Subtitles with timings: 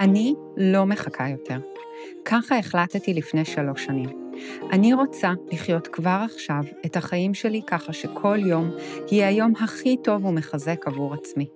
[0.00, 1.58] אני לא מחכה יותר.
[2.24, 4.08] ככה החלטתי לפני שלוש שנים.
[4.72, 8.70] אני רוצה לחיות כבר עכשיו את החיים שלי ככה שכל יום
[9.10, 11.46] יהיה היום הכי טוב ומחזק עבור עצמי.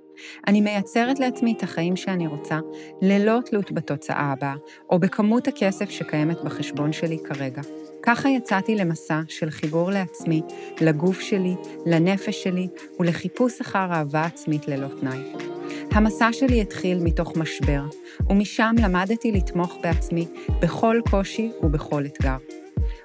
[0.47, 2.59] אני מייצרת לעצמי את החיים שאני רוצה,
[3.03, 4.55] ללא תלות בתוצאה הבאה,
[4.91, 7.63] או בכמות הכסף שקיימת בחשבון שלי כרגע.
[8.03, 10.43] ככה יצאתי למסע של חיבור לעצמי,
[10.81, 11.55] לגוף שלי,
[11.87, 12.69] לנפש שלי
[13.01, 15.55] ולחיפוש אחר אהבה עצמית ללא תנאי.
[15.93, 17.83] המסע שלי התחיל מתוך משבר,
[18.31, 20.27] ומשם למדתי לתמוך בעצמי
[20.61, 22.37] בכל קושי ובכל אתגר.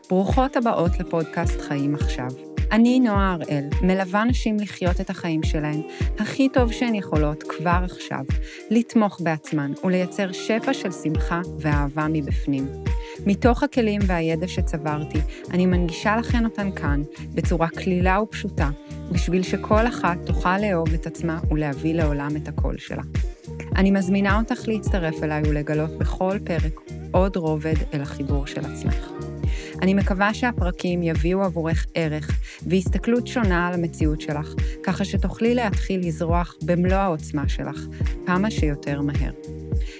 [0.09, 2.27] ברוכות הבאות לפודקאסט חיים עכשיו.
[2.71, 5.81] אני נועה הראל, מלווה נשים לחיות את החיים שלהן
[6.19, 8.23] הכי טוב שהן יכולות כבר עכשיו,
[8.69, 12.67] לתמוך בעצמן ולייצר שפע של שמחה ואהבה מבפנים.
[13.25, 15.19] מתוך הכלים והידע שצברתי,
[15.51, 17.01] אני מנגישה לכן אותן כאן,
[17.33, 18.69] בצורה קלילה ופשוטה,
[19.11, 23.03] בשביל שכל אחת תוכל לאהוב את עצמה ולהביא לעולם את הקול שלה.
[23.75, 29.28] אני מזמינה אותך להצטרף אליי ולגלות בכל פרק עוד רובד אל החיבור של עצמך.
[29.81, 36.55] אני מקווה שהפרקים יביאו עבורך ערך והסתכלות שונה על המציאות שלך, ככה שתוכלי להתחיל לזרוח
[36.65, 37.85] במלוא העוצמה שלך
[38.25, 39.31] כמה שיותר מהר.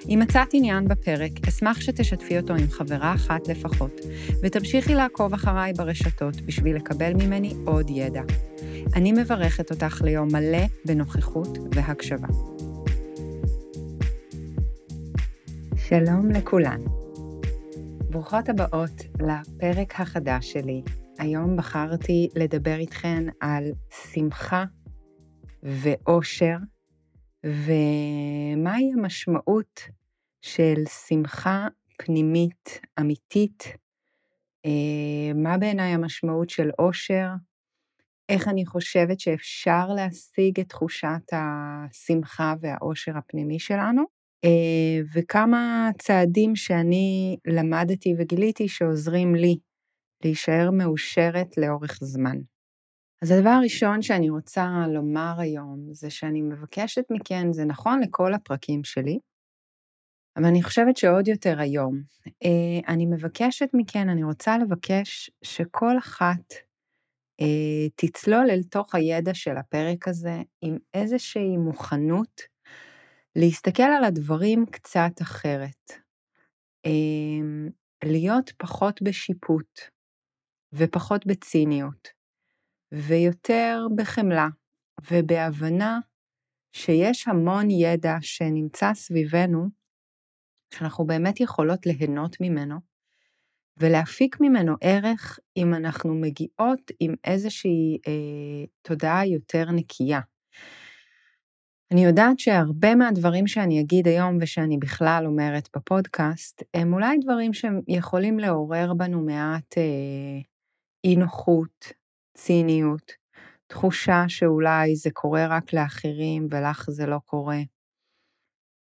[0.09, 4.02] אם מצאת עניין בפרק, אשמח שתשתפי אותו עם חברה אחת לפחות,
[4.44, 8.22] ותמשיכי לעקוב אחריי ברשתות בשביל לקבל ממני עוד ידע.
[8.95, 12.28] אני מברכת אותך ליום מלא בנוכחות והקשבה.
[15.75, 16.98] שלום לכולן.
[18.11, 20.81] ברוכות הבאות לפרק החדש שלי.
[21.19, 23.63] היום בחרתי לדבר איתכן על
[24.13, 24.66] שמחה
[25.63, 26.55] ואושר,
[27.43, 29.81] ומהי המשמעות
[30.41, 33.63] של שמחה פנימית אמיתית,
[34.66, 37.27] אה, מה בעיניי המשמעות של אושר,
[38.29, 44.19] איך אני חושבת שאפשר להשיג את תחושת השמחה והאושר הפנימי שלנו,
[45.13, 49.57] וכמה צעדים שאני למדתי וגיליתי שעוזרים לי
[50.23, 52.37] להישאר מאושרת לאורך זמן.
[53.21, 58.83] אז הדבר הראשון שאני רוצה לומר היום זה שאני מבקשת מכן, זה נכון לכל הפרקים
[58.83, 59.19] שלי,
[60.38, 62.01] אבל אני חושבת שעוד יותר היום.
[62.28, 66.53] אה, אני מבקשת מכן, אני רוצה לבקש שכל אחת
[67.41, 72.41] אה, תצלול אל תוך הידע של הפרק הזה עם איזושהי מוכנות
[73.35, 75.91] להסתכל על הדברים קצת אחרת.
[76.85, 77.69] אמ,
[78.03, 79.79] להיות פחות בשיפוט
[80.73, 82.07] ופחות בציניות,
[82.91, 84.47] ויותר בחמלה
[85.12, 86.00] ובהבנה
[86.73, 89.67] שיש המון ידע שנמצא סביבנו,
[90.73, 92.79] שאנחנו באמת יכולות ליהנות ממנו,
[93.78, 100.19] ולהפיק ממנו ערך אם אנחנו מגיעות עם איזושהי אה, תודעה יותר נקייה.
[101.94, 108.39] אני יודעת שהרבה מהדברים שאני אגיד היום ושאני בכלל אומרת בפודקאסט, הם אולי דברים שיכולים
[108.39, 110.41] לעורר בנו מעט אה,
[111.03, 111.85] אי נוחות,
[112.38, 113.11] ציניות,
[113.67, 117.59] תחושה שאולי זה קורה רק לאחרים ולך זה לא קורה.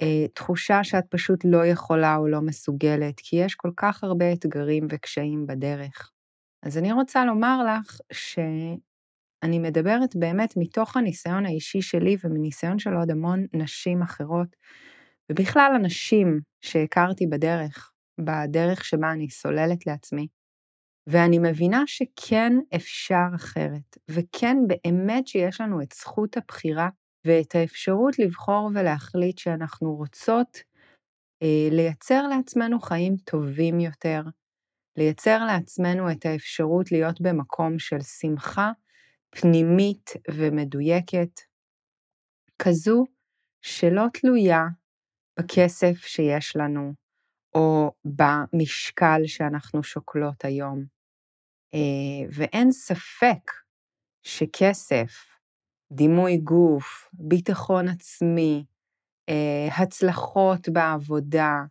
[0.03, 4.87] אה, תחושה שאת פשוט לא יכולה או לא מסוגלת, כי יש כל כך הרבה אתגרים
[4.91, 6.11] וקשיים בדרך.
[6.63, 7.99] אז אני רוצה לומר לך
[9.45, 14.57] שאני מדברת באמת מתוך הניסיון האישי שלי ומניסיון של עוד המון נשים אחרות,
[15.33, 20.27] ובכלל הנשים שהכרתי בדרך, בדרך שבה אני סוללת לעצמי,
[21.07, 26.89] ואני מבינה שכן אפשר אחרת, וכן באמת שיש לנו את זכות הבחירה
[27.27, 30.59] ואת האפשרות לבחור ולהחליט שאנחנו רוצות
[31.43, 34.23] אה, לייצר לעצמנו חיים טובים יותר,
[34.97, 38.71] לייצר לעצמנו את האפשרות להיות במקום של שמחה
[39.41, 41.41] פנימית ומדויקת,
[42.59, 43.05] כזו
[43.63, 44.63] שלא תלויה
[45.39, 46.93] בכסף שיש לנו
[47.55, 50.85] או במשקל שאנחנו שוקלות היום.
[51.75, 53.51] אה, ואין ספק
[54.23, 55.35] שכסף
[55.93, 58.65] דימוי גוף, ביטחון עצמי,
[59.29, 61.63] אה, הצלחות בעבודה,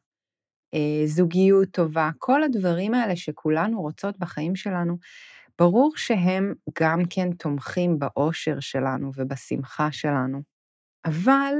[0.74, 4.98] אה, זוגיות טובה, כל הדברים האלה שכולנו רוצות בחיים שלנו,
[5.59, 10.41] ברור שהם גם כן תומכים באושר שלנו ובשמחה שלנו.
[11.05, 11.53] אבל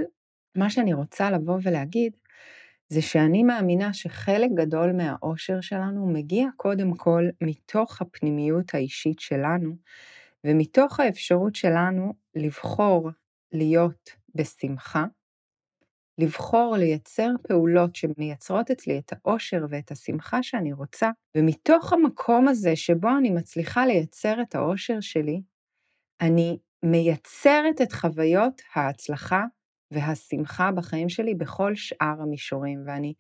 [0.58, 2.14] מה שאני רוצה לבוא ולהגיד,
[2.90, 9.76] זה שאני מאמינה שחלק גדול מהאושר שלנו מגיע קודם כל מתוך הפנימיות האישית שלנו,
[10.44, 13.10] ומתוך האפשרות שלנו לבחור
[13.52, 15.06] להיות בשמחה,
[16.18, 23.10] לבחור לייצר פעולות שמייצרות אצלי את האושר ואת השמחה שאני רוצה, ומתוך המקום הזה שבו
[23.18, 25.42] אני מצליחה לייצר את האושר שלי,
[26.22, 29.44] אני מייצרת את חוויות ההצלחה
[29.92, 33.14] והשמחה בחיים שלי בכל שאר המישורים, ואני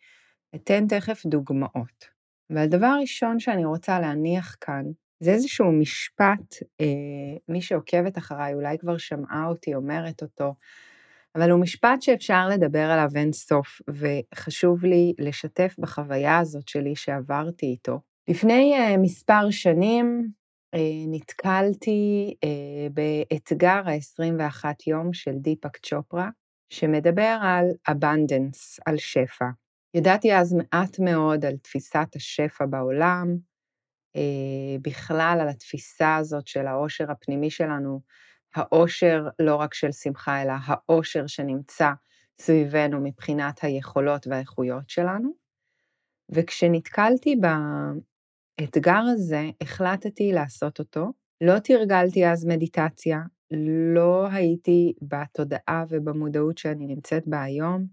[0.55, 2.05] אתן תכף דוגמאות.
[2.49, 4.83] והדבר הראשון שאני רוצה להניח כאן,
[5.19, 6.85] זה איזשהו משפט, אה,
[7.47, 10.55] מי שעוקבת אחריי אולי כבר שמעה אותי אומרת אותו,
[11.35, 17.65] אבל הוא משפט שאפשר לדבר עליו אין סוף, וחשוב לי לשתף בחוויה הזאת שלי שעברתי
[17.65, 17.99] איתו.
[18.27, 20.27] לפני אה, מספר שנים
[20.75, 26.29] אה, נתקלתי אה, באתגר ה-21 יום של דיפאק צ'ופרה,
[26.69, 29.45] שמדבר על abundance, על שפע.
[29.93, 33.37] ידעתי אז מעט מאוד על תפיסת השפע בעולם,
[34.81, 38.01] בכלל על התפיסה הזאת של העושר הפנימי שלנו,
[38.55, 41.91] העושר לא רק של שמחה, אלא העושר שנמצא
[42.41, 45.29] סביבנו מבחינת היכולות והאיכויות שלנו.
[46.31, 47.35] וכשנתקלתי
[48.59, 51.11] באתגר הזה, החלטתי לעשות אותו.
[51.41, 53.19] לא תרגלתי אז מדיטציה,
[53.95, 57.85] לא הייתי בתודעה ובמודעות שאני נמצאת בה היום.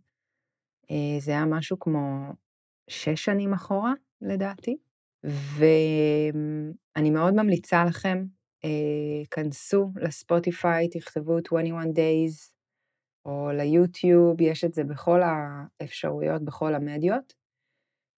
[0.91, 2.33] אה, זה היה משהו כמו
[2.91, 3.93] שש שנים אחורה,
[4.23, 4.77] לדעתי.
[5.25, 8.25] ואני מאוד ממליצה לכם
[9.31, 12.53] כנסו לספוטיפיי, תכתבו 21 Days,
[13.25, 17.33] או ליוטיוב, יש את זה בכל האפשרויות, בכל המדיות,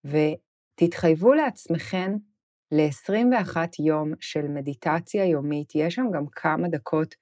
[0.04, 2.12] ותתחייבו לעצמכם
[2.72, 7.14] ל-21 יום של מדיטציה יומית, יש שם גם כמה דקות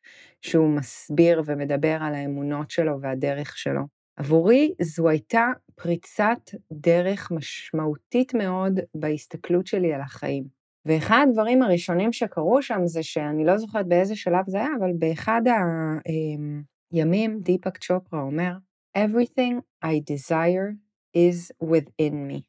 [0.42, 3.82] שהוא מסביר ומדבר על האמונות שלו והדרך שלו.
[4.16, 6.40] עבורי זו הייתה פריצת
[6.72, 10.59] דרך משמעותית מאוד בהסתכלות שלי על החיים.
[10.84, 15.42] ואחד הדברים הראשונים שקרו שם זה שאני לא זוכרת באיזה שלב זה היה, אבל באחד
[16.92, 18.52] הימים אמ, דיפק צ'ופרה אומר,
[18.98, 20.74] Everything I desire
[21.16, 22.40] is within me.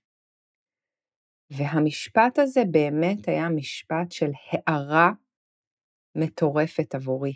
[1.50, 5.12] והמשפט הזה באמת היה משפט של הארה
[6.16, 7.34] מטורפת עבורי.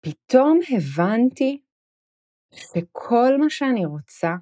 [0.00, 1.62] פתאום הבנתי
[2.54, 4.34] שכל מה שאני רוצה,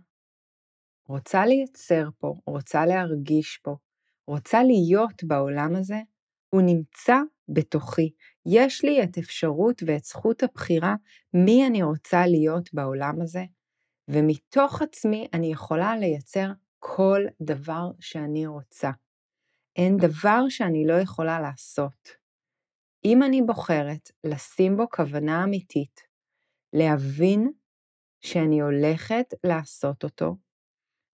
[1.08, 3.76] רוצה לייצר פה, רוצה להרגיש פה,
[4.32, 6.00] רוצה להיות בעולם הזה,
[6.48, 7.16] הוא נמצא
[7.48, 8.12] בתוכי.
[8.46, 10.94] יש לי את אפשרות ואת זכות הבחירה
[11.34, 13.44] מי אני רוצה להיות בעולם הזה,
[14.08, 16.48] ומתוך עצמי אני יכולה לייצר
[16.78, 18.90] כל דבר שאני רוצה.
[19.76, 22.08] אין דבר שאני לא יכולה לעשות.
[23.04, 26.00] אם אני בוחרת לשים בו כוונה אמיתית,
[26.72, 27.52] להבין
[28.20, 30.36] שאני הולכת לעשות אותו,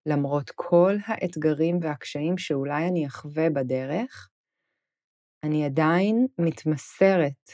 [0.09, 4.29] למרות כל האתגרים והקשיים שאולי אני אחווה בדרך,
[5.43, 7.51] אני עדיין מתמסרת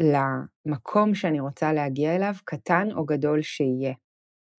[0.00, 3.94] למקום שאני רוצה להגיע אליו, קטן או גדול שיהיה.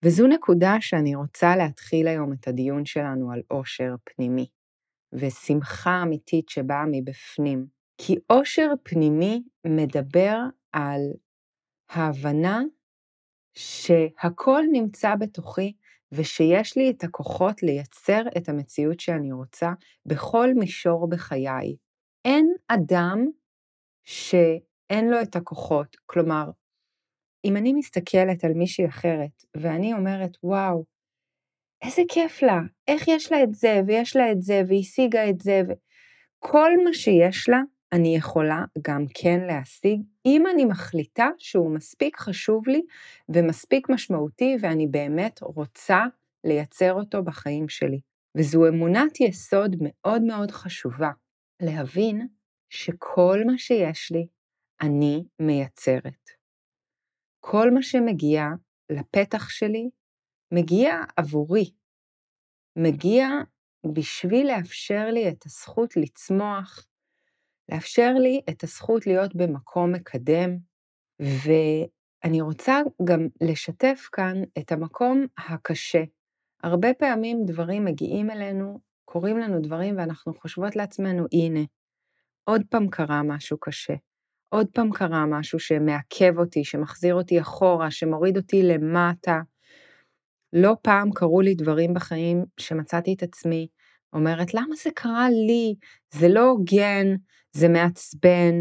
[0.06, 4.48] וזו נקודה שאני רוצה להתחיל היום את הדיון שלנו על עושר פנימי,
[5.14, 7.68] ושמחה אמיתית שבאה מבפנים.
[7.98, 10.38] כי עושר פנימי מדבר
[10.72, 11.02] על
[11.90, 12.62] ההבנה
[13.58, 15.74] שהכל נמצא בתוכי
[16.12, 19.72] ושיש לי את הכוחות לייצר את המציאות שאני רוצה
[20.06, 21.76] בכל מישור בחיי.
[22.26, 23.28] אין אדם
[24.04, 25.98] שאין לו את הכוחות.
[26.06, 26.46] כלומר,
[27.46, 30.86] אם אני מסתכלת על מישהי אחרת ואני אומרת, וואו,
[31.84, 35.62] איזה כיף לה, איך יש לה את זה, ויש לה את זה, והשיגה את זה,
[35.64, 37.62] וכל מה שיש לה,
[37.94, 42.82] אני יכולה גם כן להשיג, אם אני מחליטה שהוא מספיק חשוב לי
[43.30, 46.00] ומספיק משמעותי ואני באמת רוצה
[46.44, 48.00] לייצר אותו בחיים שלי.
[48.38, 51.12] וזו אמונת יסוד מאוד מאוד חשובה,
[51.62, 52.28] להבין
[52.70, 54.28] שכל מה שיש לי,
[54.82, 56.30] אני מייצרת.
[57.40, 58.44] כל מה שמגיע
[58.92, 59.90] לפתח שלי,
[60.54, 61.72] מגיע עבורי,
[62.76, 63.28] מגיע
[63.94, 66.88] בשביל לאפשר לי את הזכות לצמוח,
[67.72, 70.58] לאפשר לי את הזכות להיות במקום מקדם,
[71.20, 76.04] ואני רוצה גם לשתף כאן את המקום הקשה.
[76.64, 81.60] הרבה פעמים דברים מגיעים אלינו, קורים לנו דברים ואנחנו חושבות לעצמנו, הנה,
[82.44, 83.94] עוד פעם קרה משהו קשה,
[84.50, 89.42] עוד פעם קרה משהו שמעכב אותי, שמחזיר אותי אחורה, שמוריד אותי למטה.
[90.54, 93.68] לא פעם קרו לי דברים בחיים שמצאתי את עצמי
[94.14, 95.76] אומרת, למה זה קרה לי?
[96.14, 97.16] זה לא הוגן,
[97.56, 98.60] זה מעצבן,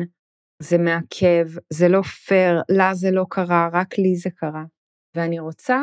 [0.63, 4.65] זה מעכב, זה לא פייר, לה זה לא קרה, רק לי זה קרה.
[5.15, 5.83] ואני רוצה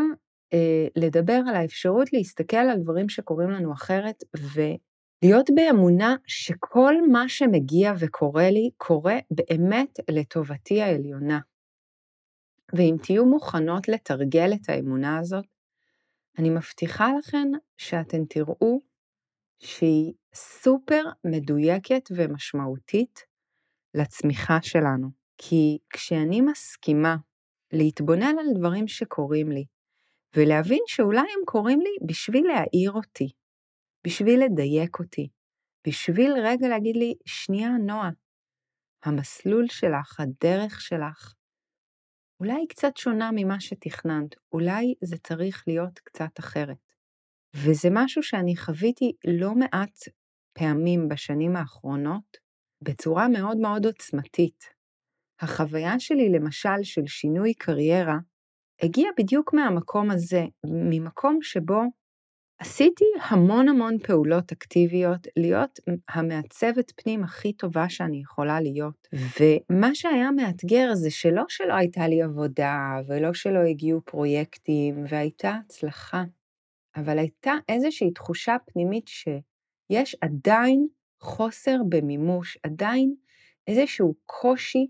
[0.53, 7.93] אה, לדבר על האפשרות להסתכל על דברים שקורים לנו אחרת, ולהיות באמונה שכל מה שמגיע
[7.99, 11.39] וקורה לי, קורה באמת לטובתי העליונה.
[12.73, 15.45] ואם תהיו מוכנות לתרגל את האמונה הזאת,
[16.37, 18.81] אני מבטיחה לכן שאתן תראו
[19.63, 23.19] שהיא סופר מדויקת ומשמעותית
[23.93, 25.21] לצמיחה שלנו.
[25.37, 27.15] כי כשאני מסכימה
[27.73, 29.65] להתבונן על דברים שקורים לי,
[30.35, 33.31] ולהבין שאולי הם קורים לי בשביל להעיר אותי,
[34.07, 35.29] בשביל לדייק אותי,
[35.87, 38.09] בשביל רגע להגיד לי, שנייה, נועה,
[39.03, 41.33] המסלול שלך, הדרך שלך,
[42.39, 46.90] אולי היא קצת שונה ממה שתכננת, אולי זה צריך להיות קצת אחרת.
[47.55, 49.97] וזה משהו שאני חוויתי לא מעט
[50.53, 52.37] פעמים בשנים האחרונות,
[52.83, 54.63] בצורה מאוד מאוד עוצמתית.
[55.41, 58.17] החוויה שלי, למשל, של שינוי קריירה,
[58.81, 61.81] הגיעה בדיוק מהמקום הזה, ממקום שבו
[62.61, 65.79] עשיתי המון המון פעולות אקטיביות להיות
[66.09, 69.07] המעצבת פנים הכי טובה שאני יכולה להיות.
[69.13, 76.23] ומה שהיה מאתגר זה שלא שלא הייתה לי עבודה, ולא שלא הגיעו פרויקטים, והייתה הצלחה,
[76.95, 80.87] אבל הייתה איזושהי תחושה פנימית שיש עדיין
[81.19, 83.15] חוסר במימוש, עדיין
[83.67, 84.87] איזשהו קושי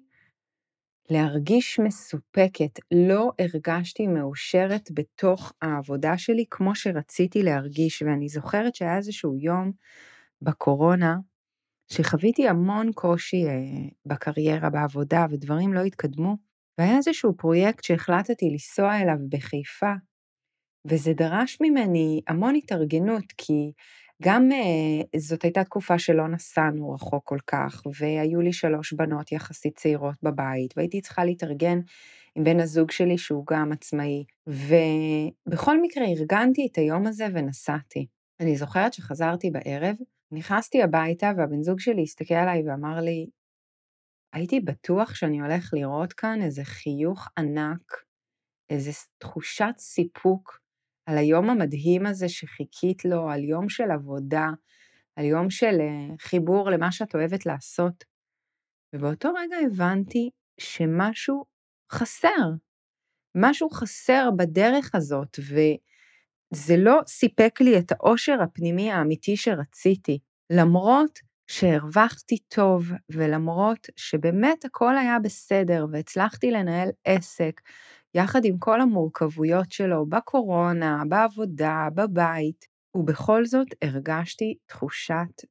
[1.10, 2.80] להרגיש מסופקת.
[2.92, 9.72] לא הרגשתי מאושרת בתוך העבודה שלי כמו שרציתי להרגיש, ואני זוכרת שהיה איזשהו יום
[10.42, 11.18] בקורונה,
[11.92, 13.52] שחוויתי המון קושי אה,
[14.06, 16.38] בקריירה, בעבודה, ודברים לא התקדמו,
[16.78, 19.94] והיה איזשהו פרויקט שהחלטתי לנסוע אליו בחיפה,
[20.86, 23.72] וזה דרש ממני המון התארגנות, כי
[24.24, 29.76] גם uh, זאת הייתה תקופה שלא נסענו רחוק כל כך, והיו לי שלוש בנות יחסית
[29.76, 31.80] צעירות בבית, והייתי צריכה להתארגן
[32.36, 38.08] עם בן הזוג שלי שהוא גם עצמאי, ובכל מקרה ארגנתי את היום הזה ונסעתי.
[38.40, 39.96] אני זוכרת שחזרתי בערב,
[40.32, 43.30] נכנסתי הביתה והבן זוג שלי הסתכל עליי ואמר לי,
[44.34, 48.04] הייתי בטוח שאני הולך לראות כאן איזה חיוך ענק,
[48.70, 50.61] איזה תחושת סיפוק
[51.12, 54.50] על היום המדהים הזה שחיכית לו, על יום של עבודה,
[55.16, 58.04] על יום של אה, חיבור למה שאת אוהבת לעשות.
[58.96, 61.46] ובאותו רגע הבנתי שמשהו
[61.92, 62.50] חסר,
[63.38, 72.38] משהו חסר בדרך הזאת, וזה לא סיפק לי את האושר הפנימי האמיתי שרציתי, למרות שהרווחתי
[72.48, 77.62] טוב, ולמרות שבאמת הכל היה בסדר, והצלחתי לנהל עסק,
[78.16, 82.66] יחד עם כל המורכבויות שלו בקורונה, בעבודה, בבית,
[82.96, 85.46] ובכל זאת הרגשתי תחושת,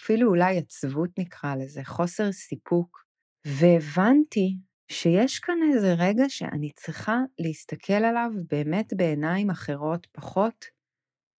[0.00, 3.04] אפילו אולי עצבות נקרא לזה, חוסר סיפוק,
[3.46, 4.56] והבנתי
[4.90, 10.64] שיש כאן איזה רגע שאני צריכה להסתכל עליו באמת בעיניים אחרות, פחות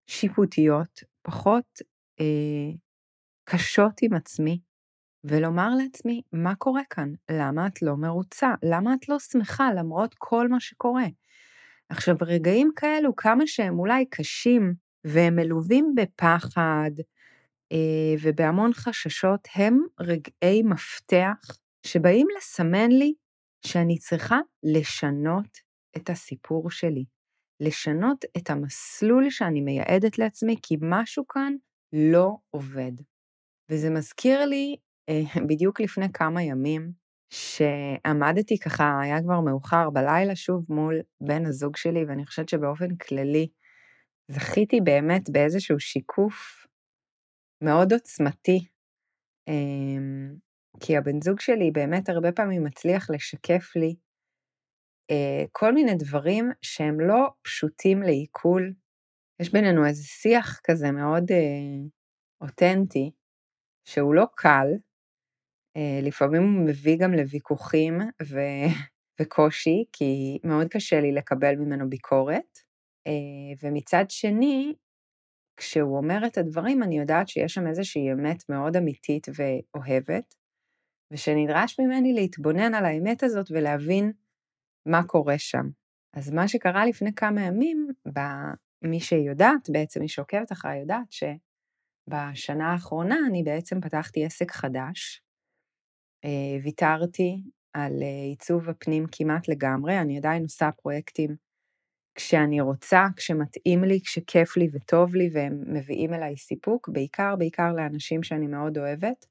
[0.09, 1.65] שיפוטיות, פחות
[2.19, 2.75] אה,
[3.49, 4.59] קשות עם עצמי,
[5.23, 7.13] ולומר לעצמי, מה קורה כאן?
[7.31, 8.53] למה את לא מרוצה?
[8.63, 11.05] למה את לא שמחה למרות כל מה שקורה?
[11.89, 16.91] עכשיו, רגעים כאלו, כמה שהם אולי קשים, והם מלווים בפחד
[17.71, 23.13] אה, ובהמון חששות, הם רגעי מפתח שבאים לסמן לי
[23.65, 25.57] שאני צריכה לשנות
[25.97, 27.05] את הסיפור שלי,
[27.59, 31.53] לשנות את המסלול שאני מייעדת לעצמי, כי משהו כאן
[31.93, 32.91] לא עובד.
[33.69, 34.75] וזה מזכיר לי
[35.49, 36.91] בדיוק לפני כמה ימים,
[37.29, 43.47] שעמדתי ככה, היה כבר מאוחר בלילה שוב מול בן הזוג שלי, ואני חושבת שבאופן כללי
[44.31, 46.67] זכיתי באמת באיזשהו שיקוף
[47.63, 48.67] מאוד עוצמתי,
[49.47, 50.35] אמ,
[50.79, 53.95] כי הבן זוג שלי באמת הרבה פעמים מצליח לשקף לי
[55.11, 58.73] אה, כל מיני דברים שהם לא פשוטים לעיכול.
[59.39, 61.87] יש בינינו איזה שיח כזה מאוד אה,
[62.41, 63.11] אותנטי,
[63.85, 64.92] שהוא לא קל, אה,
[66.01, 68.39] לפעמים הוא מביא גם לוויכוחים ו...
[69.21, 72.59] וקושי, כי מאוד קשה לי לקבל ממנו ביקורת.
[73.07, 73.11] אה,
[73.63, 74.73] ומצד שני,
[75.57, 80.35] כשהוא אומר את הדברים, אני יודעת שיש שם איזושהי אמת מאוד אמיתית ואוהבת,
[81.11, 84.11] ושנדרש ממני להתבונן על האמת הזאת ולהבין
[84.85, 85.69] מה קורה שם.
[86.13, 87.87] אז מה שקרה לפני כמה ימים,
[88.81, 95.22] מי שיודעת, בעצם מי שעוקבת אחריי יודעת, שבשנה האחרונה אני בעצם פתחתי עסק חדש, אה,
[96.63, 101.35] ויתרתי על אה, עיצוב הפנים כמעט לגמרי, אני עדיין עושה פרויקטים
[102.15, 108.23] כשאני רוצה, כשמתאים לי, כשכיף לי וטוב לי והם מביאים אליי סיפוק, בעיקר בעיקר לאנשים
[108.23, 109.25] שאני מאוד אוהבת,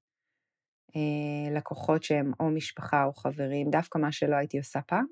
[0.97, 5.07] אה, לקוחות שהם או משפחה או חברים, דווקא מה שלא הייתי עושה פעם,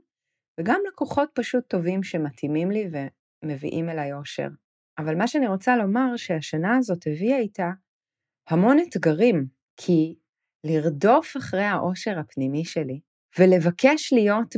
[0.60, 2.90] וגם לקוחות פשוט טובים שמתאימים לי
[3.44, 4.48] ומביאים אליי אושר.
[4.98, 7.70] אבל מה שאני רוצה לומר שהשנה הזאת הביאה איתה
[8.48, 9.46] המון אתגרים,
[9.76, 10.14] כי
[10.64, 13.00] לרדוף אחרי האושר הפנימי שלי,
[13.38, 14.56] ולבקש להיות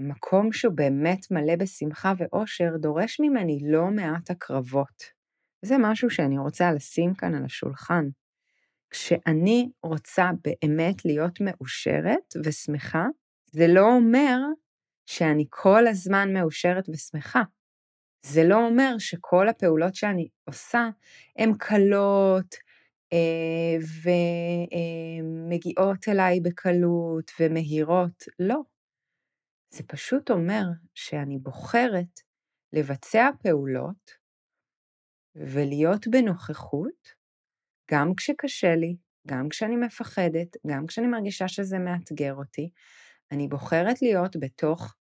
[0.00, 5.02] במקום שהוא באמת מלא בשמחה ואושר, דורש ממני לא מעט הקרבות.
[5.62, 8.04] זה משהו שאני רוצה לשים כאן על השולחן.
[8.90, 13.06] כשאני רוצה באמת להיות מאושרת ושמחה,
[13.46, 14.38] זה לא אומר
[15.06, 17.42] שאני כל הזמן מאושרת ושמחה.
[18.26, 20.88] זה לא אומר שכל הפעולות שאני עושה
[21.38, 22.73] הן קלות אה,
[25.22, 28.60] ומגיעות אליי בקלות ומהירות, לא.
[29.74, 30.62] זה פשוט אומר
[30.94, 32.20] שאני בוחרת
[32.72, 34.10] לבצע פעולות
[35.34, 37.08] ולהיות בנוכחות,
[37.90, 38.96] גם כשקשה לי,
[39.26, 42.70] גם כשאני מפחדת, גם כשאני מרגישה שזה מאתגר אותי,
[43.32, 44.94] אני בוחרת להיות בתוך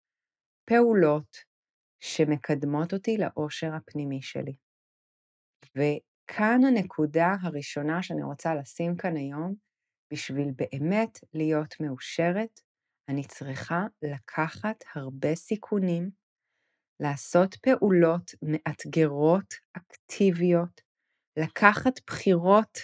[0.66, 1.38] פעולות
[2.00, 4.56] שמקדמות אותי לאושר הפנימי שלי.
[6.32, 9.56] וכאן הנקודה הראשונה שאני רוצה לשים כאן היום,
[10.14, 12.60] בשביל באמת להיות מאושרת,
[13.10, 16.10] אני צריכה לקחת הרבה סיכונים,
[17.00, 20.82] לעשות פעולות מאתגרות, אקטיביות,
[21.38, 22.78] לקחת בחירות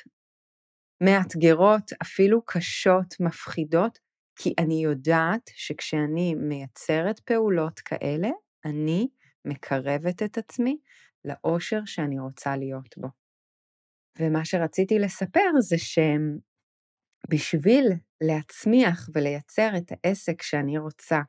[1.04, 4.00] מאתגרות, אפילו קשות, מפחידות,
[4.36, 8.30] כי אני יודעת שכשאני מייצרת פעולות כאלה,
[8.66, 9.08] אני
[9.46, 10.78] מקרבת את עצמי
[11.26, 13.27] לאושר שאני רוצה להיות בו.
[14.20, 15.76] ומה שרציתי לספר זה
[17.28, 17.86] שבשביל
[18.22, 21.20] להצמיח ולייצר את העסק שאני רוצה,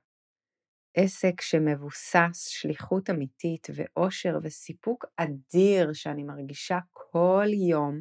[0.97, 8.01] עסק שמבוסס שליחות אמיתית ואושר וסיפוק אדיר שאני מרגישה כל יום,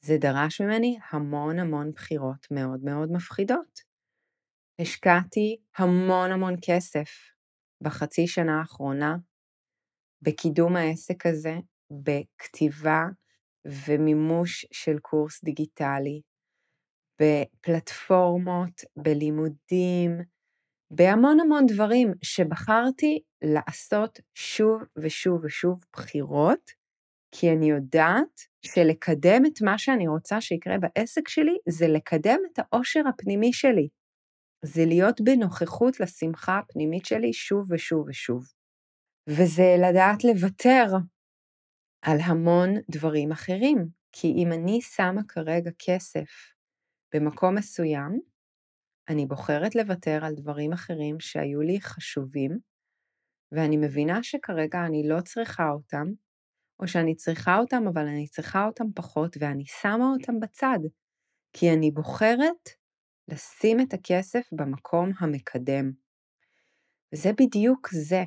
[0.00, 3.80] זה דרש ממני המון המון בחירות מאוד מאוד מפחידות.
[4.78, 7.10] השקעתי המון המון כסף
[7.82, 9.16] בחצי שנה האחרונה
[10.22, 11.54] בקידום העסק הזה,
[11.90, 13.02] בכתיבה
[13.66, 16.20] ומימוש של קורס דיגיטלי,
[17.20, 20.10] בפלטפורמות, בלימודים,
[20.90, 26.70] בהמון המון דברים שבחרתי לעשות שוב ושוב ושוב בחירות,
[27.34, 33.00] כי אני יודעת שלקדם את מה שאני רוצה שיקרה בעסק שלי, זה לקדם את האושר
[33.08, 33.88] הפנימי שלי.
[34.64, 38.44] זה להיות בנוכחות לשמחה הפנימית שלי שוב ושוב ושוב.
[39.28, 40.86] וזה לדעת לוותר
[42.02, 46.30] על המון דברים אחרים, כי אם אני שמה כרגע כסף
[47.14, 48.20] במקום מסוים,
[49.08, 52.58] אני בוחרת לוותר על דברים אחרים שהיו לי חשובים,
[53.52, 56.06] ואני מבינה שכרגע אני לא צריכה אותם,
[56.80, 60.78] או שאני צריכה אותם, אבל אני צריכה אותם פחות, ואני שמה אותם בצד,
[61.52, 62.68] כי אני בוחרת
[63.28, 65.92] לשים את הכסף במקום המקדם.
[67.14, 68.24] וזה בדיוק זה.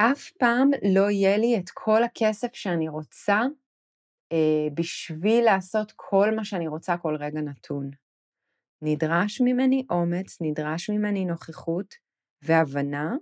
[0.00, 3.40] אף פעם לא יהיה לי את כל הכסף שאני רוצה
[4.32, 7.90] אה, בשביל לעשות כל מה שאני רוצה כל רגע נתון.
[8.82, 11.94] נדרש ממני אומץ, נדרש ממני נוכחות
[12.42, 13.14] והבנה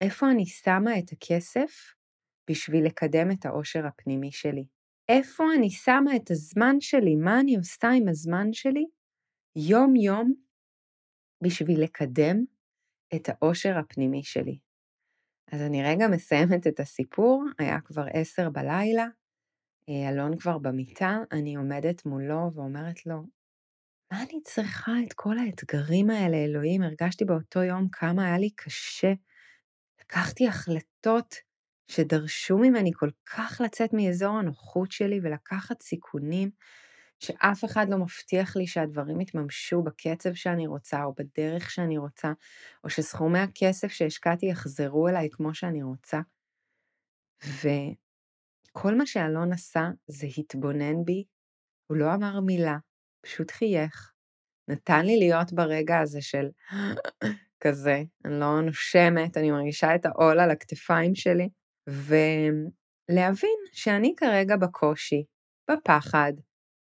[0.00, 1.94] איפה אני שמה את הכסף
[2.50, 4.64] בשביל לקדם את העושר הפנימי שלי.
[5.08, 8.84] איפה אני שמה את הזמן שלי, מה אני עושה עם הזמן שלי
[9.56, 10.34] יום-יום
[11.42, 12.36] בשביל לקדם
[13.14, 14.69] את העושר הפנימי שלי.
[15.52, 19.06] אז אני רגע מסיימת את הסיפור, היה כבר עשר בלילה,
[19.88, 23.22] אה, אלון כבר במיטה, אני עומדת מולו ואומרת לו,
[24.12, 26.82] מה אני צריכה את כל האתגרים האלה, אלוהים?
[26.82, 29.12] הרגשתי באותו יום כמה היה לי קשה.
[30.00, 31.34] לקחתי החלטות
[31.88, 36.50] שדרשו ממני כל כך לצאת מאזור הנוחות שלי ולקחת סיכונים,
[37.20, 42.32] שאף אחד לא מבטיח לי שהדברים יתממשו בקצב שאני רוצה או בדרך שאני רוצה,
[42.84, 46.20] או שסכומי הכסף שהשקעתי יחזרו אליי כמו שאני רוצה.
[47.44, 51.24] וכל מה שאלון עשה זה התבונן בי,
[51.86, 52.78] הוא לא אמר מילה,
[53.20, 54.12] פשוט חייך,
[54.68, 56.48] נתן לי להיות ברגע הזה של
[57.62, 61.48] כזה, אני לא נושמת, אני מרגישה את העול על הכתפיים שלי,
[61.86, 65.24] ולהבין שאני כרגע בקושי,
[65.70, 66.32] בפחד,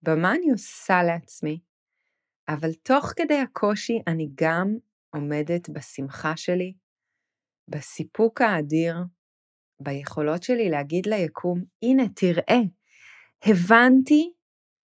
[0.06, 1.60] במה אני עושה לעצמי,
[2.48, 4.76] אבל תוך כדי הקושי אני גם
[5.10, 6.74] עומדת בשמחה שלי,
[7.68, 8.96] בסיפוק האדיר,
[9.80, 12.60] ביכולות שלי להגיד ליקום, הנה, תראה,
[13.44, 14.32] הבנתי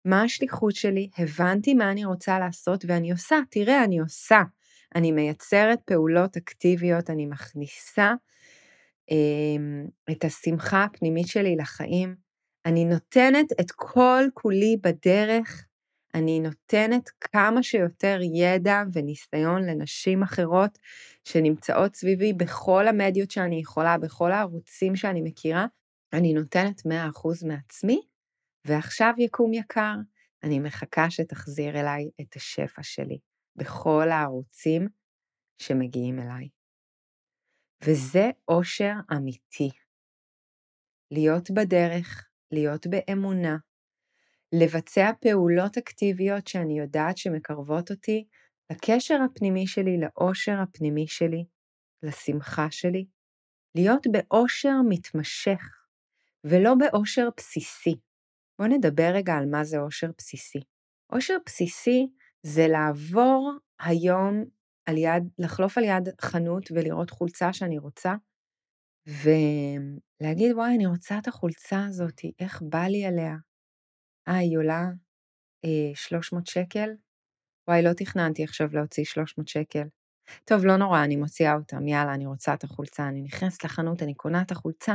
[0.05, 4.42] מה השליחות שלי, הבנתי מה אני רוצה לעשות ואני עושה, תראה, אני עושה.
[4.94, 8.12] אני מייצרת פעולות אקטיביות, אני מכניסה
[9.11, 12.14] אה, את השמחה הפנימית שלי לחיים,
[12.66, 15.66] אני נותנת את כל כולי בדרך,
[16.14, 20.79] אני נותנת כמה שיותר ידע וניסיון לנשים אחרות
[21.25, 25.66] שנמצאות סביבי בכל המדיות שאני יכולה, בכל הערוצים שאני מכירה,
[26.12, 28.01] אני נותנת 100% מעצמי,
[28.64, 29.94] ועכשיו יקום יקר,
[30.42, 33.18] אני מחכה שתחזיר אליי את השפע שלי
[33.57, 34.88] בכל הערוצים
[35.59, 36.48] שמגיעים אליי.
[37.85, 39.70] וזה אושר אמיתי.
[41.11, 43.57] להיות בדרך, להיות באמונה,
[44.53, 48.25] לבצע פעולות אקטיביות שאני יודעת שמקרבות אותי
[48.73, 51.45] לקשר הפנימי שלי, לאושר הפנימי שלי,
[52.03, 53.07] לשמחה שלי,
[53.75, 55.62] להיות באושר מתמשך,
[56.45, 57.95] ולא באושר בסיסי.
[58.59, 60.61] בואו נדבר רגע על מה זה אושר בסיסי.
[61.12, 62.09] אושר בסיסי
[62.43, 64.45] זה לעבור היום
[64.87, 68.15] על יד, לחלוף על יד חנות ולראות חולצה שאני רוצה,
[70.22, 73.37] ולהגיד, וואי, אני רוצה את החולצה הזאת, איך בא לי עליה?
[74.28, 74.85] אה, היא עולה
[75.64, 76.90] אה, 300 שקל?
[77.68, 79.82] וואי, לא תכננתי עכשיו להוציא 300 שקל.
[80.44, 84.14] טוב, לא נורא, אני מוציאה אותם, יאללה, אני רוצה את החולצה, אני נכנסת לחנות, אני
[84.14, 84.94] קונה את החולצה,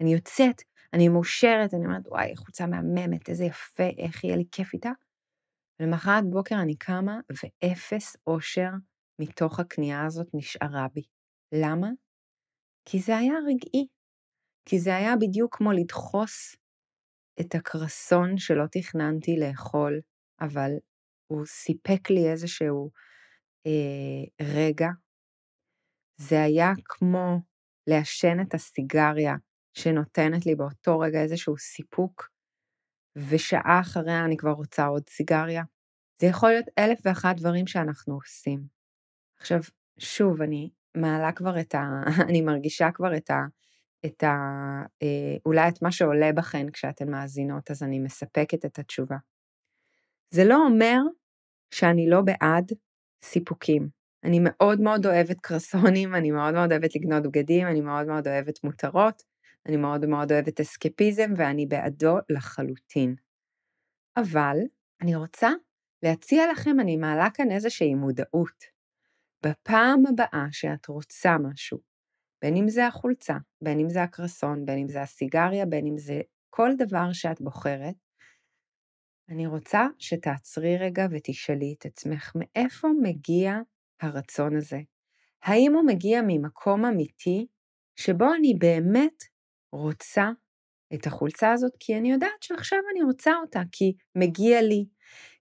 [0.00, 0.62] אני יוצאת,
[0.92, 4.90] אני מאושרת, אני אומרת, וואי, חולצה מהממת, איזה יפה, איך יהיה לי כיף איתה.
[5.80, 8.70] ולמחרת בוקר אני קמה, ואפס אושר
[9.18, 11.02] מתוך הקנייה הזאת נשארה בי.
[11.52, 11.88] למה?
[12.84, 13.95] כי זה היה רגעי.
[14.68, 16.56] כי זה היה בדיוק כמו לדחוס
[17.40, 20.00] את הקרסון שלא תכננתי לאכול,
[20.40, 20.70] אבל
[21.26, 22.90] הוא סיפק לי איזשהו
[23.66, 24.88] אה, רגע.
[26.20, 27.40] זה היה כמו
[27.86, 29.34] לעשן את הסיגריה
[29.74, 32.28] שנותנת לי באותו רגע איזשהו סיפוק,
[33.16, 35.62] ושעה אחריה אני כבר רוצה עוד סיגריה.
[36.20, 38.66] זה יכול להיות אלף ואחת דברים שאנחנו עושים.
[39.38, 39.58] עכשיו,
[39.98, 41.80] שוב, אני מעלה כבר את ה...
[42.28, 43.34] אני מרגישה כבר את ה...
[44.06, 44.34] את ה...
[45.02, 49.16] אה, אולי את מה שעולה בכן כשאתן מאזינות, אז אני מספקת את התשובה.
[50.30, 50.98] זה לא אומר
[51.70, 52.72] שאני לא בעד
[53.24, 53.88] סיפוקים.
[54.24, 58.64] אני מאוד מאוד אוהבת קרסונים, אני מאוד מאוד אוהבת לקנות בגדים, אני מאוד מאוד אוהבת
[58.64, 59.22] מותרות,
[59.66, 63.14] אני מאוד מאוד אוהבת אסקפיזם, ואני בעדו לחלוטין.
[64.16, 64.56] אבל
[65.02, 65.50] אני רוצה
[66.02, 68.64] להציע לכם, אני מעלה כאן איזושהי מודעות.
[69.46, 71.78] בפעם הבאה שאת רוצה משהו,
[72.46, 76.20] בין אם זה החולצה, בין אם זה הקרסון, בין אם זה הסיגריה, בין אם זה
[76.50, 77.94] כל דבר שאת בוחרת,
[79.28, 83.54] אני רוצה שתעצרי רגע ותשאלי את עצמך מאיפה מגיע
[84.00, 84.80] הרצון הזה.
[85.42, 87.46] האם הוא מגיע ממקום אמיתי
[87.96, 89.22] שבו אני באמת
[89.72, 90.30] רוצה
[90.94, 94.84] את החולצה הזאת כי אני יודעת שעכשיו אני רוצה אותה, כי מגיע לי,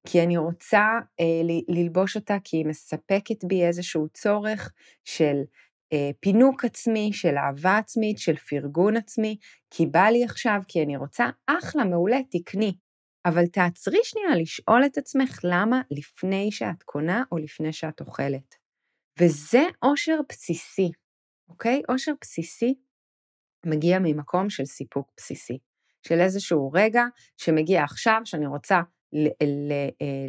[0.07, 0.83] כי אני רוצה
[1.19, 5.35] אה, ללבוש אותה כי היא מספקת בי איזשהו צורך של
[6.19, 9.37] פינוק עצמי, של אהבה עצמית, של פרגון עצמי,
[9.69, 12.73] כי בא לי עכשיו, כי אני רוצה, אחלה, מעולה, תקני.
[13.25, 18.55] אבל תעצרי שנייה לשאול את עצמך למה לפני שאת קונה או לפני שאת אוכלת.
[19.19, 20.91] וזה אושר בסיסי,
[21.49, 21.81] אוקיי?
[21.89, 22.75] אושר בסיסי
[23.65, 25.57] מגיע ממקום של סיפוק בסיסי,
[26.07, 27.03] של איזשהו רגע
[27.37, 28.81] שמגיע עכשיו שאני רוצה אה,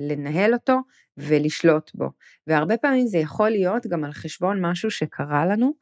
[0.01, 0.77] לנהל אותו
[1.17, 2.11] ולשלוט בו.
[2.47, 5.73] והרבה פעמים זה יכול להיות גם על חשבון משהו שקרה לנו,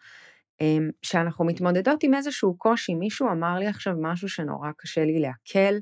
[0.61, 5.74] אמ, שאנחנו מתמודדות עם איזשהו קושי, מישהו אמר לי עכשיו משהו שנורא קשה לי לעכל,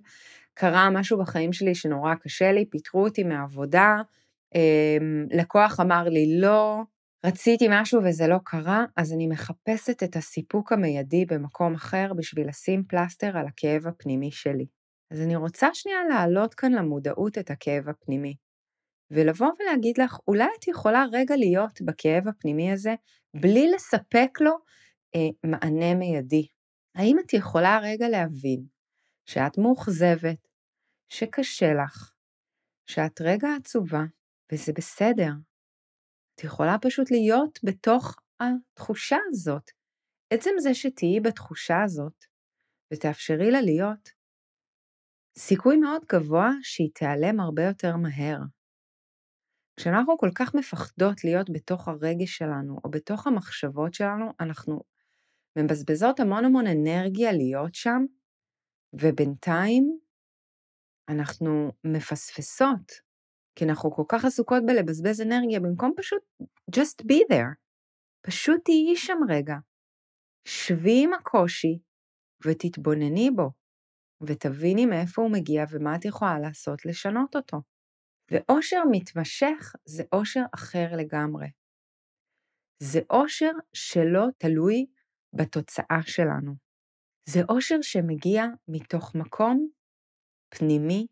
[0.55, 3.97] קרה משהו בחיים שלי שנורא קשה לי, פיטרו אותי מהעבודה,
[4.55, 6.83] אמ, לקוח אמר לי לא,
[7.27, 12.85] רציתי משהו וזה לא קרה, אז אני מחפשת את הסיפוק המיידי במקום אחר בשביל לשים
[12.89, 14.82] פלסטר על הכאב הפנימי שלי.
[15.13, 18.37] אז אני רוצה שנייה להעלות כאן למודעות את הכאב הפנימי,
[19.11, 22.95] ולבוא ולהגיד לך, אולי את יכולה רגע להיות בכאב הפנימי הזה
[23.35, 24.53] בלי לספק לו
[25.15, 26.47] אה, מענה מיידי.
[26.95, 28.65] האם את יכולה רגע להבין
[29.27, 30.49] שאת מאוכזבת,
[31.09, 32.13] שקשה לך,
[32.87, 34.03] שאת רגע עצובה,
[34.53, 35.33] וזה בסדר.
[36.35, 39.71] את יכולה פשוט להיות בתוך התחושה הזאת.
[40.33, 42.25] עצם זה שתהיי בתחושה הזאת,
[42.93, 44.22] ותאפשרי לה להיות,
[45.39, 48.39] סיכוי מאוד גבוה שהיא תיעלם הרבה יותר מהר.
[49.77, 54.81] כשאנחנו כל כך מפחדות להיות בתוך הרגש שלנו, או בתוך המחשבות שלנו, אנחנו
[55.59, 58.05] מבזבזות המון המון אנרגיה להיות שם,
[58.93, 59.99] ובינתיים
[61.09, 62.93] אנחנו מפספסות,
[63.55, 66.23] כי אנחנו כל כך עסוקות בלבזבז אנרגיה, במקום פשוט
[66.77, 67.55] just be there.
[68.27, 69.55] פשוט תהיי שם רגע.
[70.45, 71.79] שבי עם הקושי
[72.45, 73.51] ותתבונני בו,
[74.27, 77.63] ותביני מאיפה הוא מגיע ומה את יכולה לעשות לשנות אותו.
[78.31, 81.47] ואושר מתמשך זה אושר אחר לגמרי.
[82.83, 84.87] זה אושר שלא תלוי
[85.33, 86.55] בתוצאה שלנו.
[87.29, 89.69] זה אושר שמגיע מתוך מקום
[90.49, 91.07] פנימי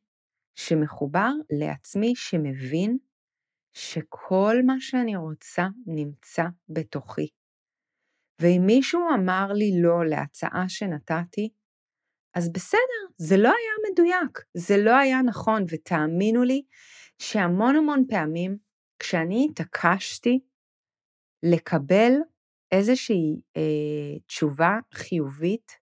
[0.54, 2.98] שמחובר לעצמי, שמבין
[3.72, 7.28] שכל מה שאני רוצה נמצא בתוכי.
[8.40, 11.48] ואם מישהו אמר לי לא להצעה שנתתי,
[12.34, 16.62] אז בסדר, זה לא היה מדויק, זה לא היה נכון, ותאמינו לי
[17.18, 18.56] שהמון המון פעמים,
[18.98, 20.40] כשאני התעקשתי
[21.42, 22.12] לקבל
[22.72, 25.72] איזושהי אה, תשובה חיובית,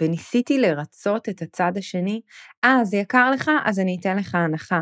[0.00, 2.20] וניסיתי לרצות את הצד השני,
[2.64, 4.80] אה, זה יקר לך, אז אני אתן לך הנחה.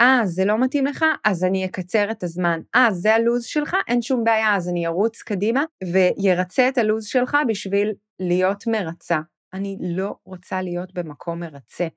[0.00, 1.04] אה, זה לא מתאים לך?
[1.24, 2.60] אז אני אקצר את הזמן.
[2.74, 3.76] אה, זה הלו"ז שלך?
[3.88, 9.18] אין שום בעיה, אז אני ארוץ קדימה וירצה את הלו"ז שלך בשביל להיות מרצה.
[9.54, 11.88] אני לא רוצה להיות במקום מרצה.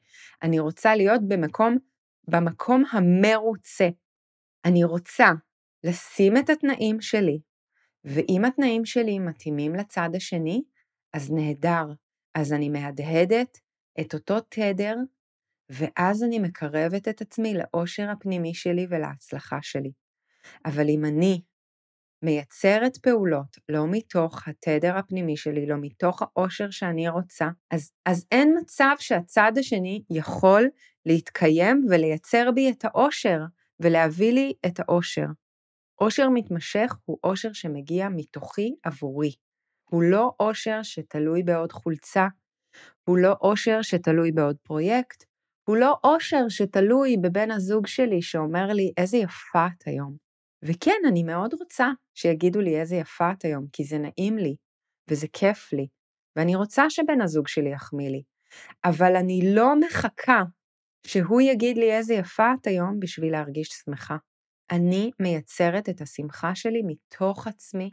[0.44, 1.78] אני רוצה להיות במקום,
[2.28, 3.90] במקום המרוצה.
[4.66, 5.32] אני רוצה
[5.84, 7.40] לשים את התנאים שלי,
[8.04, 10.64] ואם התנאים שלי מתאימים לצד השני,
[11.14, 11.86] אז נהדר.
[12.36, 13.60] אז אני מהדהדת
[14.00, 14.96] את אותו תדר,
[15.70, 19.92] ואז אני מקרבת את עצמי לאושר הפנימי שלי ולהצלחה שלי.
[20.66, 21.42] אבל אם אני
[22.22, 28.58] מייצרת פעולות לא מתוך התדר הפנימי שלי, לא מתוך האושר שאני רוצה, אז, אז אין
[28.62, 30.70] מצב שהצד השני יכול
[31.06, 33.40] להתקיים ולייצר בי את האושר
[33.80, 35.26] ולהביא לי את האושר.
[36.02, 39.32] אושר מתמשך הוא אושר שמגיע מתוכי עבורי.
[39.90, 42.28] הוא לא אושר שתלוי בעוד חולצה,
[43.04, 45.24] הוא לא אושר שתלוי בעוד פרויקט,
[45.68, 50.27] הוא לא אושר שתלוי בבן הזוג שלי שאומר לי, איזה יפה את היום.
[50.64, 54.56] וכן, אני מאוד רוצה שיגידו לי איזה יפה את היום, כי זה נעים לי,
[55.10, 55.88] וזה כיף לי,
[56.36, 58.24] ואני רוצה שבן הזוג שלי יחמיא לי,
[58.86, 60.44] אבל אני לא מחכה
[61.08, 64.18] שהוא יגיד לי איזה יפה את היום בשביל להרגיש שמחה.
[64.72, 67.90] אני מייצרת את השמחה שלי מתוך עצמי,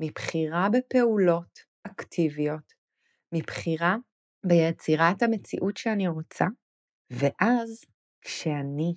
[0.00, 2.72] מבחירה בפעולות אקטיביות,
[3.34, 3.96] מבחירה
[4.46, 6.44] ביצירת המציאות שאני רוצה,
[7.10, 7.84] ואז
[8.20, 8.94] כשאני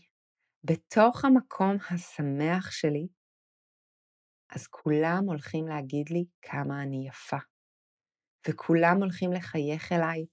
[0.63, 3.07] בתוך המקום השמח שלי,
[4.55, 7.37] אז כולם הולכים להגיד לי כמה אני יפה,
[8.47, 10.25] וכולם הולכים לחייך אליי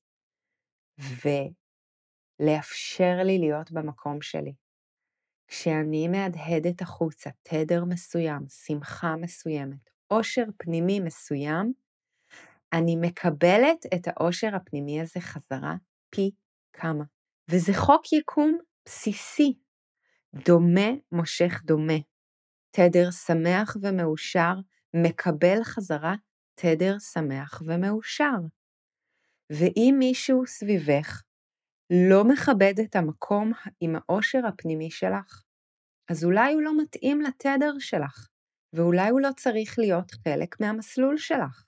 [2.41, 4.55] ולאפשר לי להיות במקום שלי.
[5.49, 11.73] כשאני מהדהדת החוצה תדר מסוים, שמחה מסוימת, עושר פנימי מסוים,
[12.73, 15.75] אני מקבלת את העושר הפנימי הזה חזרה
[16.11, 16.31] פי
[16.73, 17.05] כמה.
[17.51, 19.59] וזה חוק יקום בסיסי.
[20.35, 21.99] דומה מושך דומה.
[22.77, 24.55] תדר שמח ומאושר
[24.95, 26.15] מקבל חזרה
[26.61, 28.39] תדר שמח ומאושר.
[29.53, 31.23] ואם מישהו סביבך
[32.11, 35.43] לא מכבד את המקום עם העושר הפנימי שלך,
[36.11, 38.29] אז אולי הוא לא מתאים לתדר שלך,
[38.73, 41.65] ואולי הוא לא צריך להיות חלק מהמסלול שלך.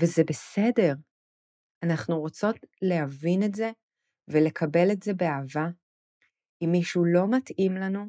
[0.00, 0.94] וזה בסדר.
[1.84, 3.70] אנחנו רוצות להבין את זה
[4.28, 5.68] ולקבל את זה באהבה.
[6.64, 8.06] אם מישהו לא מתאים לנו,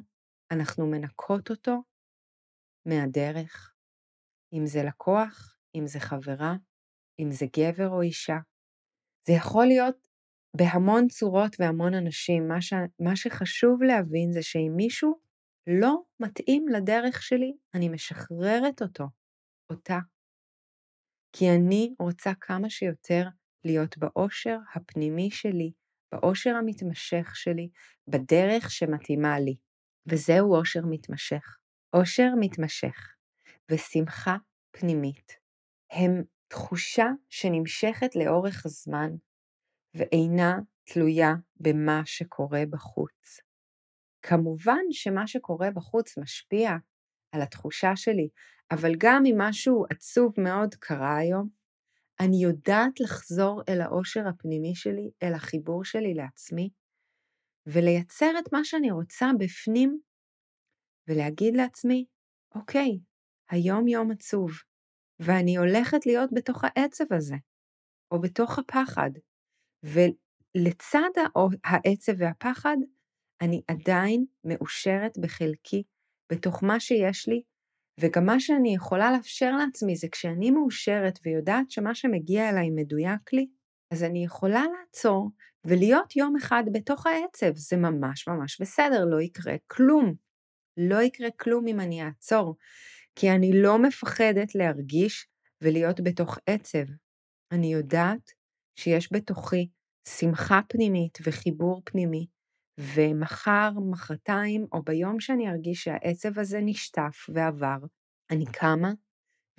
[0.51, 1.83] אנחנו מנקות אותו
[2.85, 3.73] מהדרך.
[4.53, 6.55] אם זה לקוח, אם זה חברה,
[7.19, 8.37] אם זה גבר או אישה.
[9.27, 9.95] זה יכול להיות
[10.57, 12.47] בהמון צורות והמון אנשים.
[12.47, 12.73] מה, ש...
[12.99, 15.19] מה שחשוב להבין זה שאם מישהו
[15.67, 19.05] לא מתאים לדרך שלי, אני משחררת אותו,
[19.69, 19.99] אותה.
[21.33, 23.27] כי אני רוצה כמה שיותר
[23.65, 25.71] להיות באושר הפנימי שלי,
[26.15, 27.69] באושר המתמשך שלי,
[28.07, 29.55] בדרך שמתאימה לי.
[30.07, 31.57] וזהו אושר מתמשך.
[31.93, 33.15] אושר מתמשך
[33.71, 34.35] ושמחה
[34.71, 35.31] פנימית
[35.91, 39.09] הם תחושה שנמשכת לאורך הזמן
[39.93, 43.39] ואינה תלויה במה שקורה בחוץ.
[44.21, 46.71] כמובן שמה שקורה בחוץ משפיע
[47.31, 48.29] על התחושה שלי,
[48.71, 51.49] אבל גם אם משהו עצוב מאוד קרה היום,
[52.19, 56.69] אני יודעת לחזור אל האושר הפנימי שלי, אל החיבור שלי לעצמי,
[57.65, 59.99] ולייצר את מה שאני רוצה בפנים,
[61.07, 62.05] ולהגיד לעצמי,
[62.55, 62.99] אוקיי,
[63.49, 64.51] היום יום עצוב,
[65.19, 67.35] ואני הולכת להיות בתוך העצב הזה,
[68.11, 69.11] או בתוך הפחד,
[69.83, 71.09] ולצד
[71.63, 72.77] העצב והפחד,
[73.41, 75.83] אני עדיין מאושרת בחלקי,
[76.31, 77.41] בתוך מה שיש לי,
[77.99, 83.47] וגם מה שאני יכולה לאפשר לעצמי זה כשאני מאושרת ויודעת שמה שמגיע אליי מדויק לי,
[83.91, 85.31] אז אני יכולה לעצור
[85.65, 87.55] ולהיות יום אחד בתוך העצב.
[87.55, 90.13] זה ממש ממש בסדר, לא יקרה כלום.
[90.77, 92.55] לא יקרה כלום אם אני אעצור,
[93.15, 95.27] כי אני לא מפחדת להרגיש
[95.61, 96.85] ולהיות בתוך עצב.
[97.51, 98.31] אני יודעת
[98.79, 99.69] שיש בתוכי
[100.07, 102.27] שמחה פנימית וחיבור פנימי,
[102.77, 107.77] ומחר, מחרתיים, או ביום שאני ארגיש שהעצב הזה נשטף ועבר,
[108.31, 108.91] אני קמה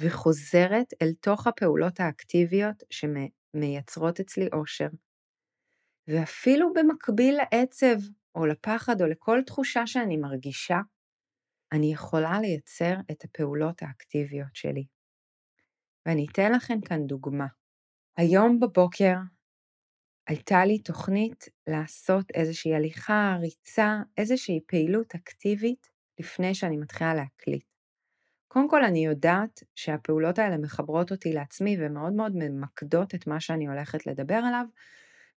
[0.00, 4.88] וחוזרת אל תוך הפעולות האקטיביות שמייצרות אצלי אושר.
[6.08, 7.96] ואפילו במקביל לעצב,
[8.34, 10.78] או לפחד, או לכל תחושה שאני מרגישה,
[11.72, 14.84] אני יכולה לייצר את הפעולות האקטיביות שלי.
[16.06, 17.46] ואני אתן לכם כאן דוגמה.
[18.16, 19.14] היום בבוקר
[20.26, 25.86] הייתה לי תוכנית לעשות איזושהי הליכה, ריצה, איזושהי פעילות אקטיבית
[26.20, 27.64] לפני שאני מתחילה להקליט.
[28.48, 33.66] קודם כל אני יודעת שהפעולות האלה מחברות אותי לעצמי ומאוד מאוד ממקדות את מה שאני
[33.66, 34.64] הולכת לדבר עליו,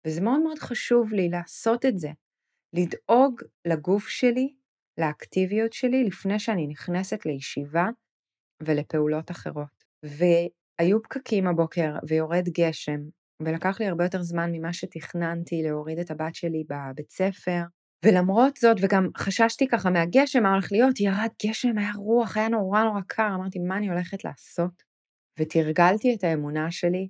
[0.05, 2.09] וזה מאוד מאוד חשוב לי לעשות את זה,
[2.73, 4.53] לדאוג לגוף שלי,
[4.97, 7.87] לאקטיביות שלי, לפני שאני נכנסת לישיבה
[8.63, 9.83] ולפעולות אחרות.
[10.03, 12.99] והיו פקקים הבוקר ויורד גשם,
[13.41, 17.61] ולקח לי הרבה יותר זמן ממה שתכננתי להוריד את הבת שלי בבית ספר,
[18.05, 22.83] ולמרות זאת, וגם חששתי ככה מהגשם, מה הולך להיות, ירד גשם, היה רוח, היה נורא
[22.83, 24.83] נורא קר, אמרתי, מה אני הולכת לעשות?
[25.39, 27.09] ותרגלתי את האמונה שלי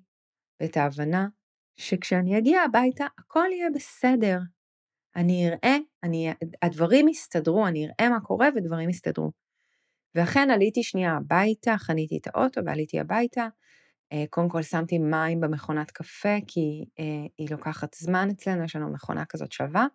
[0.61, 1.27] ואת ההבנה
[1.75, 4.39] שכשאני אגיע הביתה, הכל יהיה בסדר.
[5.15, 9.31] אני אראה, אני, הדברים יסתדרו, אני אראה מה קורה ודברים יסתדרו.
[10.15, 13.47] ואכן עליתי שנייה הביתה, חניתי את האוטו ועליתי הביתה.
[14.13, 18.93] אה, קודם כל שמתי מים במכונת קפה, כי אה, היא לוקחת זמן אצלנו, יש לנו
[18.93, 19.87] מכונה כזאת שווה.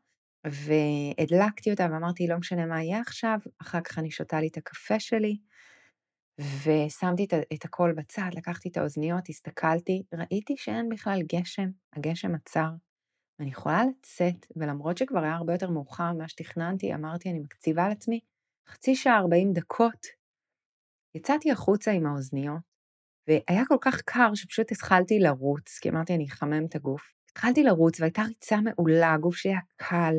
[0.47, 5.01] והדלקתי אותה ואמרתי, לא משנה מה יהיה עכשיו, אחר כך אני שותה לי את הקפה
[5.01, 5.39] שלי,
[6.39, 12.69] ושמתי את, הכל בצד, לקחתי את האוזניות, הסתכלתי, ראיתי שאין בכלל גשם, הגשם עצר.
[13.41, 18.21] אני יכולה לצאת, ולמרות שכבר היה הרבה יותר מאוחר ממה שתכננתי, אמרתי, אני מקציבה לעצמי
[18.69, 20.07] חצי שעה, 40 דקות.
[21.15, 22.72] יצאתי החוצה עם האוזניות,
[23.29, 27.13] והיה כל כך קר שפשוט התחלתי לרוץ, כי אמרתי, אני אחמם את הגוף.
[27.31, 30.15] התחלתי לרוץ והייתה ריצה מעולה, הגוף שלי היה קל,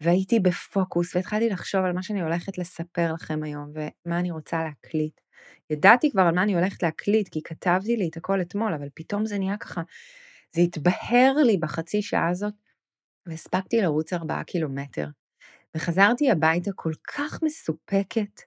[0.00, 5.20] והייתי בפוקוס, והתחלתי לחשוב על מה שאני הולכת לספר לכם היום, ומה אני רוצה להקליט.
[5.70, 9.26] ידעתי כבר על מה אני הולכת להקליט, כי כתבתי לי את הכל אתמול, אבל פתאום
[9.26, 9.82] זה נהיה ככה,
[10.54, 12.54] זה התבהר לי בחצי שעה הזאת,
[13.26, 15.06] והספקתי לרוץ ארבעה קילומטר.
[15.76, 18.40] וחזרתי הביתה כל כך מסופקת,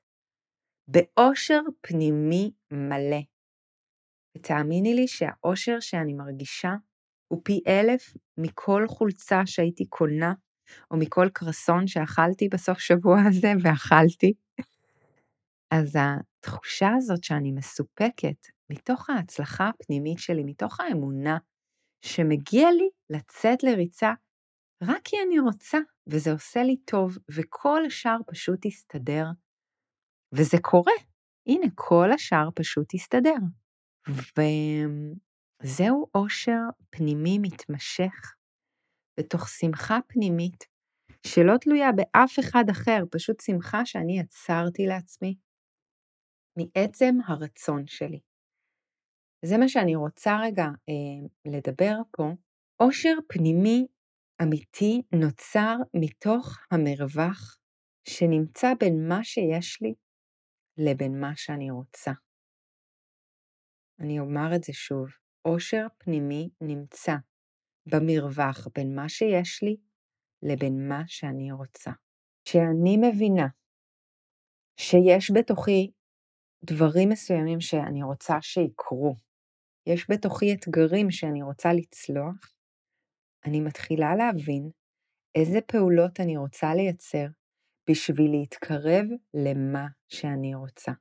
[0.87, 3.30] באושר פנימי מלא.
[4.37, 6.75] ותאמיני לי שהאושר שאני מרגישה
[7.27, 10.33] הוא פי אלף מכל חולצה שהייתי קונה
[10.91, 14.33] או מכל קרסון שאכלתי בסוף שבוע הזה, ואכלתי.
[15.71, 21.37] אז התחושה הזאת שאני מסופקת מתוך ההצלחה הפנימית שלי, מתוך האמונה
[22.01, 24.13] שמגיע לי לצאת לריצה
[24.83, 29.25] רק כי אני רוצה, וזה עושה לי טוב, וכל השאר פשוט יסתדר.
[30.33, 30.93] וזה קורה.
[31.47, 33.35] הנה, כל השאר פשוט יסתדר.
[34.09, 38.35] וזהו אושר פנימי מתמשך
[39.19, 40.63] ותוך שמחה פנימית
[41.27, 45.35] שלא תלויה באף אחד אחר, פשוט שמחה שאני יצרתי לעצמי
[46.57, 48.19] מעצם הרצון שלי.
[49.45, 52.23] זה מה שאני רוצה רגע אה, לדבר פה.
[52.81, 53.87] עושר פנימי
[54.43, 57.57] אמיתי נוצר מתוך המרווח
[58.07, 59.93] שנמצא בין מה שיש לי
[60.77, 62.11] לבין מה שאני רוצה.
[64.01, 65.07] אני אומר את זה שוב,
[65.41, 67.15] עושר פנימי נמצא
[67.85, 69.77] במרווח בין מה שיש לי
[70.43, 71.91] לבין מה שאני רוצה.
[72.45, 73.47] כשאני מבינה
[74.77, 75.91] שיש בתוכי
[76.63, 79.15] דברים מסוימים שאני רוצה שיקרו,
[79.85, 82.53] יש בתוכי אתגרים שאני רוצה לצלוח,
[83.45, 84.69] אני מתחילה להבין
[85.35, 87.27] איזה פעולות אני רוצה לייצר
[87.89, 90.91] בשביל להתקרב למה שאני רוצה.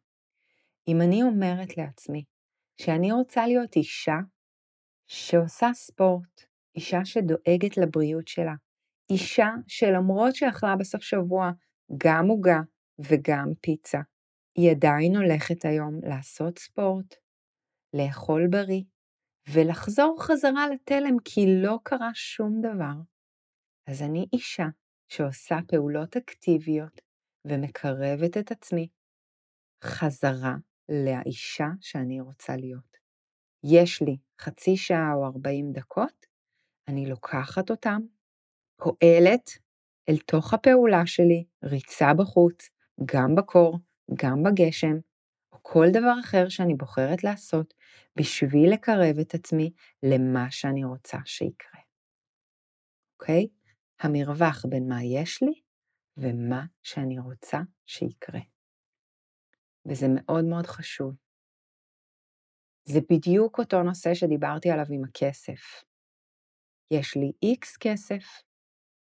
[0.88, 2.24] אם אני אומרת לעצמי
[2.80, 4.18] שאני רוצה להיות אישה
[5.06, 6.40] שעושה ספורט,
[6.76, 8.54] אישה שדואגת לבריאות שלה,
[9.10, 11.50] אישה שלמרות שאכלה בסוף שבוע
[11.96, 12.60] גם עוגה
[12.98, 13.98] וגם פיצה,
[14.58, 17.14] היא עדיין הולכת היום לעשות ספורט,
[17.94, 18.82] לאכול בריא,
[19.54, 23.00] ולחזור חזרה לתלם כי לא קרה שום דבר.
[23.86, 24.66] אז אני אישה
[25.08, 27.00] שעושה פעולות אקטיביות
[27.44, 28.88] ומקרבת את עצמי
[29.84, 30.54] חזרה
[30.90, 32.96] לאישה שאני רוצה להיות.
[33.64, 36.26] יש לי חצי שעה או 40 דקות,
[36.88, 38.00] אני לוקחת אותם,
[38.76, 39.50] פועלת
[40.08, 42.68] אל תוך הפעולה שלי, ריצה בחוץ,
[43.04, 43.78] גם בקור,
[44.14, 44.96] גם בגשם,
[45.52, 47.74] או כל דבר אחר שאני בוחרת לעשות,
[48.16, 49.72] בשביל לקרב את עצמי
[50.02, 51.80] למה שאני רוצה שיקרה.
[53.20, 53.46] אוקיי?
[54.00, 55.60] המרווח בין מה יש לי
[56.16, 58.40] ומה שאני רוצה שיקרה.
[59.88, 61.14] וזה מאוד מאוד חשוב.
[62.84, 65.84] זה בדיוק אותו נושא שדיברתי עליו עם הכסף.
[66.90, 68.24] יש לי איקס כסף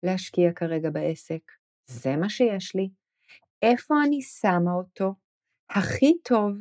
[0.03, 1.41] להשקיע כרגע בעסק,
[1.85, 2.89] זה מה שיש לי.
[3.61, 5.15] איפה אני שמה אותו
[5.69, 6.53] הכי טוב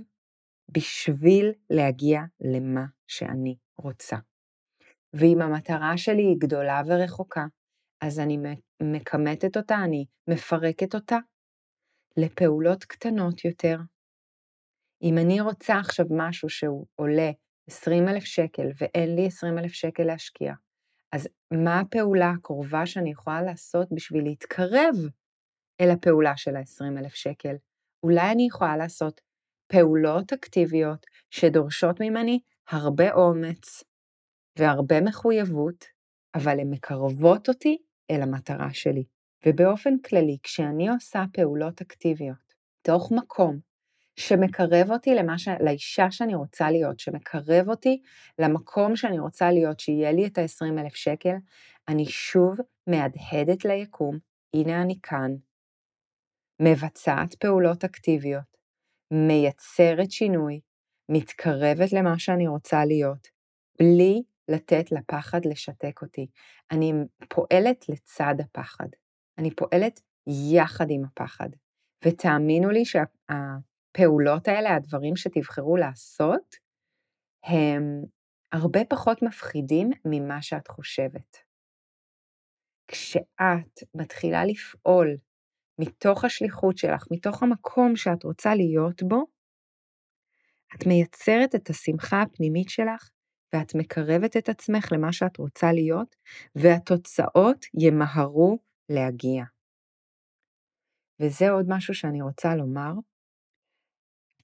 [0.68, 4.16] בשביל להגיע למה שאני רוצה.
[5.12, 7.46] ואם המטרה שלי היא גדולה ורחוקה,
[8.00, 8.38] אז אני
[8.82, 11.18] מכמתת אותה, אני מפרקת אותה
[12.16, 13.76] לפעולות קטנות יותר.
[15.02, 17.30] אם אני רוצה עכשיו משהו שהוא עולה
[17.70, 20.54] 20 אלף שקל ואין לי 20 אלף שקל להשקיע,
[21.12, 24.94] אז מה הפעולה הקרובה שאני יכולה לעשות בשביל להתקרב
[25.80, 27.54] אל הפעולה של ה-20 אלף שקל?
[28.02, 29.20] אולי אני יכולה לעשות
[29.66, 33.84] פעולות אקטיביות שדורשות ממני הרבה אומץ
[34.58, 35.84] והרבה מחויבות,
[36.34, 37.78] אבל הן מקרבות אותי
[38.10, 39.04] אל המטרה שלי.
[39.46, 43.71] ובאופן כללי, כשאני עושה פעולות אקטיביות, תוך מקום
[44.16, 45.48] שמקרב אותי למה ש...
[45.60, 48.02] לאישה שאני רוצה להיות, שמקרב אותי
[48.38, 51.34] למקום שאני רוצה להיות, שיהיה לי את ה-20 אלף שקל,
[51.88, 52.56] אני שוב
[52.86, 54.18] מהדהדת ליקום,
[54.54, 55.30] הנה אני כאן,
[56.60, 58.56] מבצעת פעולות אקטיביות,
[59.10, 60.60] מייצרת שינוי,
[61.08, 63.28] מתקרבת למה שאני רוצה להיות,
[63.78, 66.26] בלי לתת לפחד לשתק אותי.
[66.70, 66.92] אני
[67.28, 68.88] פועלת לצד הפחד,
[69.38, 71.48] אני פועלת יחד עם הפחד.
[72.04, 72.84] ותאמינו לי
[73.96, 76.56] שהפעולות האלה, הדברים שתבחרו לעשות,
[77.44, 78.02] הם
[78.52, 81.36] הרבה פחות מפחידים ממה שאת חושבת.
[82.88, 85.16] כשאת מתחילה לפעול
[85.78, 89.26] מתוך השליחות שלך, מתוך המקום שאת רוצה להיות בו,
[90.76, 93.10] את מייצרת את השמחה הפנימית שלך
[93.52, 96.16] ואת מקרבת את עצמך למה שאת רוצה להיות,
[96.54, 99.44] והתוצאות ימהרו להגיע.
[101.20, 102.92] וזה עוד משהו שאני רוצה לומר.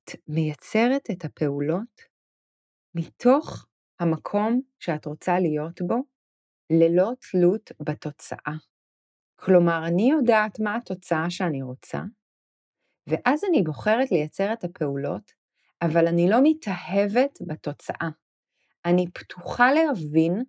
[0.08, 2.02] את מייצרת את הפעולות
[2.94, 3.66] מתוך
[4.00, 5.96] המקום שאת רוצה להיות בו,
[6.70, 8.54] ללא תלות בתוצאה.
[9.36, 12.00] כלומר, אני יודעת מה התוצאה שאני רוצה,
[13.06, 15.32] ואז אני בוחרת לייצר את הפעולות,
[15.82, 18.08] אבל אני לא מתאהבת בתוצאה.
[18.84, 20.42] אני פתוחה להבין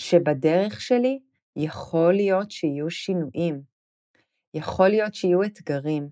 [0.00, 1.18] שבדרך שלי
[1.56, 3.62] יכול להיות שיהיו שינויים,
[4.54, 6.08] יכול להיות שיהיו אתגרים.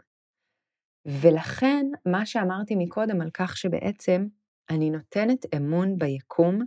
[1.06, 4.26] ולכן, מה שאמרתי מקודם על כך שבעצם
[4.70, 6.60] אני נותנת אמון ביקום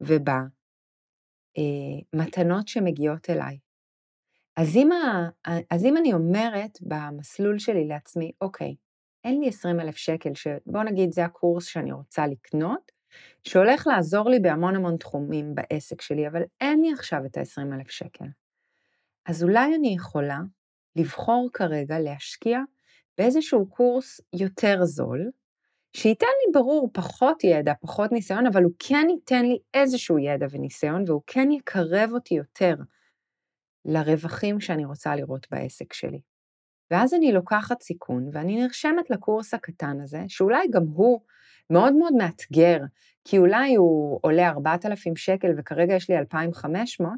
[0.00, 0.38] ובמתנות
[2.66, 3.58] אה, שמגיעות אליי.
[4.56, 5.28] אז אם, ה,
[5.70, 8.74] אז אם אני אומרת במסלול שלי לעצמי, אוקיי,
[9.24, 12.92] אין לי 20 אלף שקל, שבוא נגיד זה הקורס שאני רוצה לקנות,
[13.44, 17.90] שהולך לעזור לי בהמון המון תחומים בעסק שלי, אבל אין לי עכשיו את ה-20 אלף
[17.90, 18.24] שקל.
[19.26, 20.38] אז אולי אני יכולה
[20.96, 22.60] לבחור כרגע להשקיע
[23.20, 25.30] באיזשהו קורס יותר זול,
[25.96, 31.04] שייתן לי ברור פחות ידע, פחות ניסיון, אבל הוא כן ייתן לי איזשהו ידע וניסיון,
[31.06, 32.74] והוא כן יקרב אותי יותר
[33.84, 36.20] לרווחים שאני רוצה לראות בעסק שלי.
[36.90, 41.20] ואז אני לוקחת סיכון ואני נרשמת לקורס הקטן הזה, שאולי גם הוא
[41.70, 42.78] מאוד מאוד מאתגר,
[43.24, 47.12] כי אולי הוא עולה 4,000 שקל וכרגע יש לי 2,500,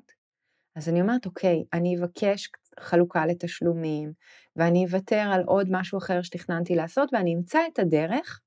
[0.77, 2.47] אז אני אומרת, אוקיי, אני אבקש
[2.81, 4.13] חלוקה לתשלומים,
[4.57, 8.41] ואני אוותר על עוד משהו אחר שתכננתי לעשות, ואני אמצא את הדרך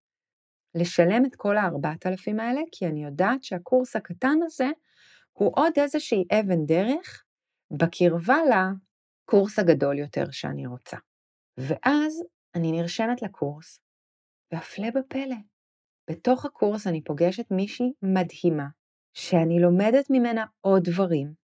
[0.76, 4.68] לשלם את כל ה-4,000 האלה, כי אני יודעת שהקורס הקטן הזה
[5.34, 7.24] הוא עוד איזושהי אבן דרך
[7.72, 10.98] בקרבה לקורס הגדול יותר שאני רוצה.
[11.58, 12.24] ואז
[12.56, 13.80] אני נרשמת לקורס,
[14.52, 15.36] והפלא בפלא,
[16.10, 18.68] בתוך הקורס אני פוגשת מישהי מדהימה,
[19.14, 21.45] שאני לומדת ממנה עוד דברים,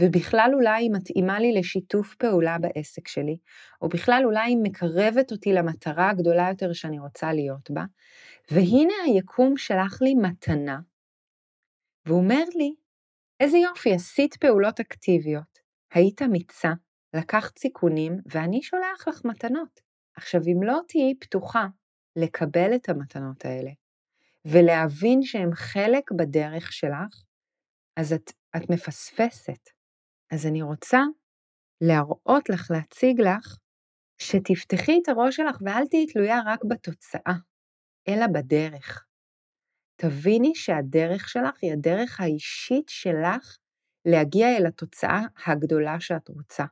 [0.00, 3.36] ובכלל אולי היא מתאימה לי לשיתוף פעולה בעסק שלי,
[3.82, 7.84] או בכלל אולי היא מקרבת אותי למטרה הגדולה יותר שאני רוצה להיות בה,
[8.50, 10.80] והנה היקום שלח לי מתנה,
[12.06, 12.74] והוא אומר לי,
[13.40, 15.58] איזה יופי, עשית פעולות אקטיביות,
[15.94, 16.72] היית אמיצה,
[17.14, 19.80] לקחת סיכונים, ואני שולח לך מתנות.
[20.16, 21.66] עכשיו, אם לא תהיי פתוחה
[22.16, 23.70] לקבל את המתנות האלה,
[24.44, 27.24] ולהבין שהם חלק בדרך שלך,
[27.96, 29.79] אז את, את מפספסת.
[30.30, 31.00] אז אני רוצה
[31.80, 33.56] להראות לך, להציג לך,
[34.18, 37.34] שתפתחי את הראש שלך ואל תהיי תלויה רק בתוצאה,
[38.08, 39.04] אלא בדרך.
[39.96, 43.56] תביני שהדרך שלך היא הדרך האישית שלך
[44.04, 46.64] להגיע אל התוצאה הגדולה שאת רוצה.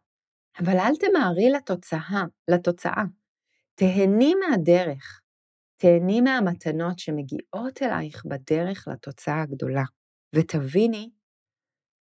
[0.60, 3.04] אבל אל תמהרי לתוצאה, לתוצאה.
[3.74, 5.20] תהני מהדרך,
[5.76, 9.84] תהני מהמתנות שמגיעות אלייך בדרך לתוצאה הגדולה,
[10.34, 11.10] ותביני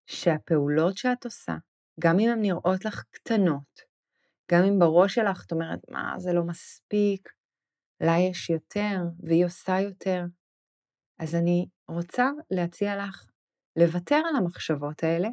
[0.06, 1.56] שהפעולות שאת עושה,
[2.00, 3.80] גם אם הן נראות לך קטנות,
[4.52, 7.28] גם אם בראש שלך את אומרת, מה, זה לא מספיק,
[8.00, 10.24] לה יש יותר, והיא עושה יותר,
[11.18, 13.26] אז אני רוצה להציע לך
[13.76, 15.28] לוותר על המחשבות האלה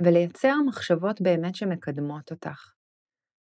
[0.00, 2.72] ולייצר מחשבות באמת שמקדמות אותך.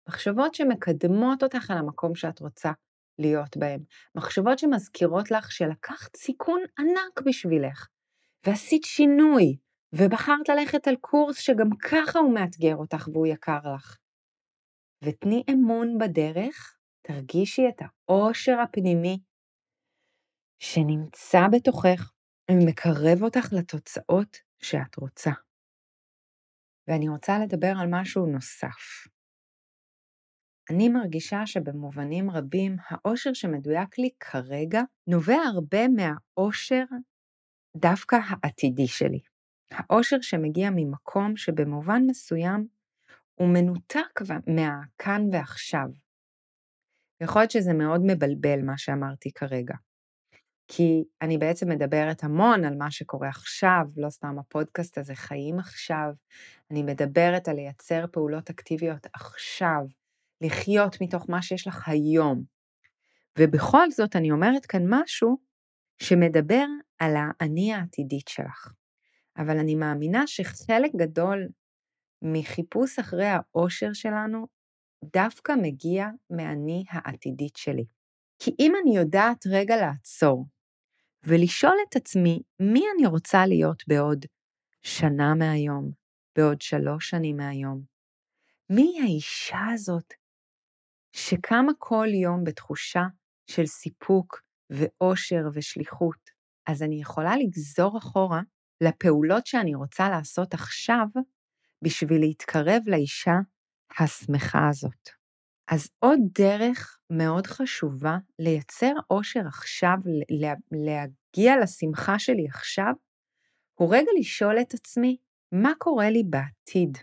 [0.09, 2.72] מחשבות שמקדמות אותך על המקום שאת רוצה
[3.18, 3.80] להיות בהם.
[4.14, 7.86] מחשבות שמזכירות לך שלקחת סיכון ענק בשבילך,
[8.47, 9.57] ועשית שינוי,
[9.95, 13.97] ובחרת ללכת על קורס שגם ככה הוא מאתגר אותך והוא יקר לך.
[15.05, 19.18] ותני אמון בדרך, תרגישי את העושר הפנימי
[20.59, 22.12] שנמצא בתוכך
[22.51, 25.30] ומקרב אותך לתוצאות שאת רוצה.
[26.88, 29.09] ואני רוצה לדבר על משהו נוסף.
[30.70, 36.84] אני מרגישה שבמובנים רבים האושר שמדויק לי כרגע נובע הרבה מהאושר
[37.76, 39.32] דווקא העתידי שלי.
[39.74, 42.66] האושר שמגיע ממקום שבמובן מסוים
[43.34, 45.88] הוא מנותק מהכאן ועכשיו.
[47.20, 49.74] יכול להיות שזה מאוד מבלבל מה שאמרתי כרגע.
[50.68, 56.12] כי אני בעצם מדברת המון על מה שקורה עכשיו, לא סתם הפודקאסט הזה, חיים עכשיו.
[56.70, 59.82] אני מדברת על לייצר פעולות אקטיביות עכשיו,
[60.40, 62.42] לחיות מתוך מה שיש לך היום.
[63.38, 65.36] ובכל זאת אני אומרת כאן משהו
[66.02, 66.64] שמדבר
[66.98, 68.72] על האני העתידית שלך.
[69.37, 71.49] אבל אני מאמינה שחלק גדול
[72.22, 74.47] מחיפוש אחרי האושר שלנו
[75.05, 77.85] דווקא מגיע מהאני העתידית שלי.
[78.39, 80.47] כי אם אני יודעת רגע לעצור
[81.24, 84.26] ולשאול את עצמי מי אני רוצה להיות בעוד
[84.83, 85.91] שנה מהיום,
[86.37, 87.83] בעוד שלוש שנים מהיום,
[88.70, 90.14] מי האישה הזאת
[91.12, 93.03] שקמה כל יום בתחושה
[93.47, 96.30] של סיפוק ואושר ושליחות,
[96.66, 98.41] אז אני יכולה לגזור אחורה
[98.83, 101.07] לפעולות שאני רוצה לעשות עכשיו
[101.83, 103.35] בשביל להתקרב לאישה
[103.99, 105.09] השמחה הזאת.
[105.68, 109.97] אז עוד דרך מאוד חשובה לייצר אושר עכשיו,
[110.72, 112.93] להגיע לשמחה שלי עכשיו,
[113.74, 115.16] הוא רגע לשאול את עצמי,
[115.53, 116.99] מה קורה לי בעתיד?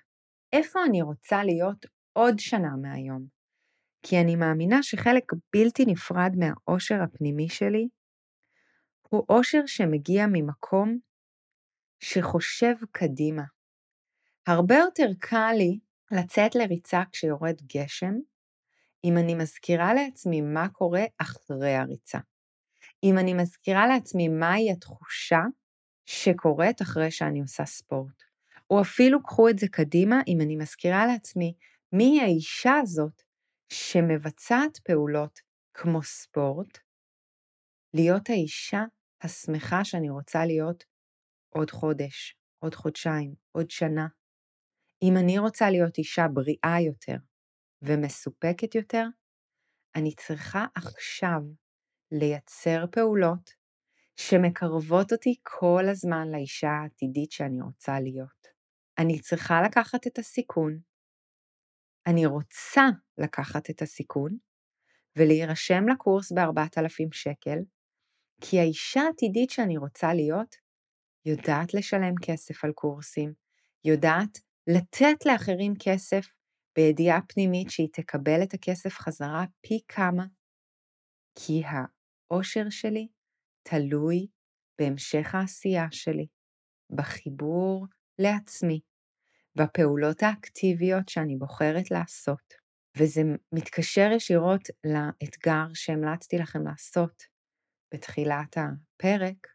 [0.54, 3.26] איפה אני רוצה להיות עוד שנה מהיום?
[4.04, 7.88] כי אני מאמינה שחלק בלתי נפרד מהאושר הפנימי שלי
[9.10, 10.98] הוא אושר שמגיע ממקום
[12.00, 13.44] שחושב קדימה.
[14.48, 15.80] הרבה יותר קל לי
[16.12, 18.14] לצאת לריצה כשיורד גשם,
[19.04, 22.20] אם אני מזכירה לעצמי מה קורה אחרי הריצה.
[23.04, 25.42] אם אני מזכירה לעצמי מהי התחושה
[26.06, 28.24] שקורית אחרי שאני עושה ספורט.
[28.70, 31.54] או אפילו קחו את זה קדימה, אם אני מזכירה לעצמי
[31.94, 33.24] מי האישה הזאת
[33.70, 35.40] שמבצעת פעולות
[35.74, 36.78] כמו ספורט,
[37.94, 38.84] להיות האישה
[39.22, 40.84] השמחה שאני רוצה להיות
[41.50, 44.08] עוד חודש, עוד חודשיים, עוד שנה.
[45.02, 47.18] אם אני רוצה להיות אישה בריאה יותר
[47.82, 49.06] ומסופקת יותר,
[49.96, 51.42] אני צריכה עכשיו
[52.12, 53.50] לייצר פעולות
[54.16, 58.48] שמקרבות אותי כל הזמן לאישה העתידית שאני רוצה להיות.
[58.98, 60.80] אני צריכה לקחת את הסיכון,
[62.08, 62.84] אני רוצה
[63.18, 64.38] לקחת את הסיכון
[65.16, 67.60] ולהירשם לקורס ב-4,000 שקל,
[68.42, 70.56] כי האישה העתידית שאני רוצה להיות
[71.26, 73.34] יודעת לשלם כסף על קורסים,
[73.84, 76.34] יודעת לתת לאחרים כסף
[76.76, 80.26] בידיעה פנימית שהיא תקבל את הכסף חזרה פי כמה,
[81.36, 83.08] כי האושר שלי
[83.64, 84.28] תלוי
[84.80, 86.28] בהמשך העשייה שלי,
[86.96, 87.88] בחיבור
[88.20, 88.80] לעצמי,
[89.56, 92.54] בפעולות האקטיביות שאני בוחרת לעשות.
[92.98, 97.24] וזה מתקשר ישירות לאתגר שהמלצתי לכם לעשות
[97.94, 99.48] בתחילת הפרק,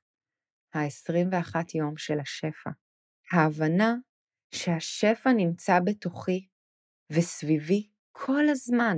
[0.77, 2.71] ה-21 יום של השפע.
[3.33, 3.95] ההבנה
[4.55, 6.47] שהשפע נמצא בתוכי
[7.13, 8.97] וסביבי כל הזמן.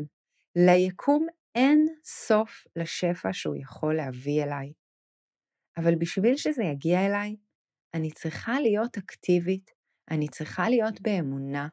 [0.57, 4.72] ליקום אין סוף לשפע שהוא יכול להביא אליי.
[5.77, 7.37] אבל בשביל שזה יגיע אליי,
[7.95, 9.70] אני צריכה להיות אקטיבית,
[10.11, 11.68] אני צריכה להיות באמונה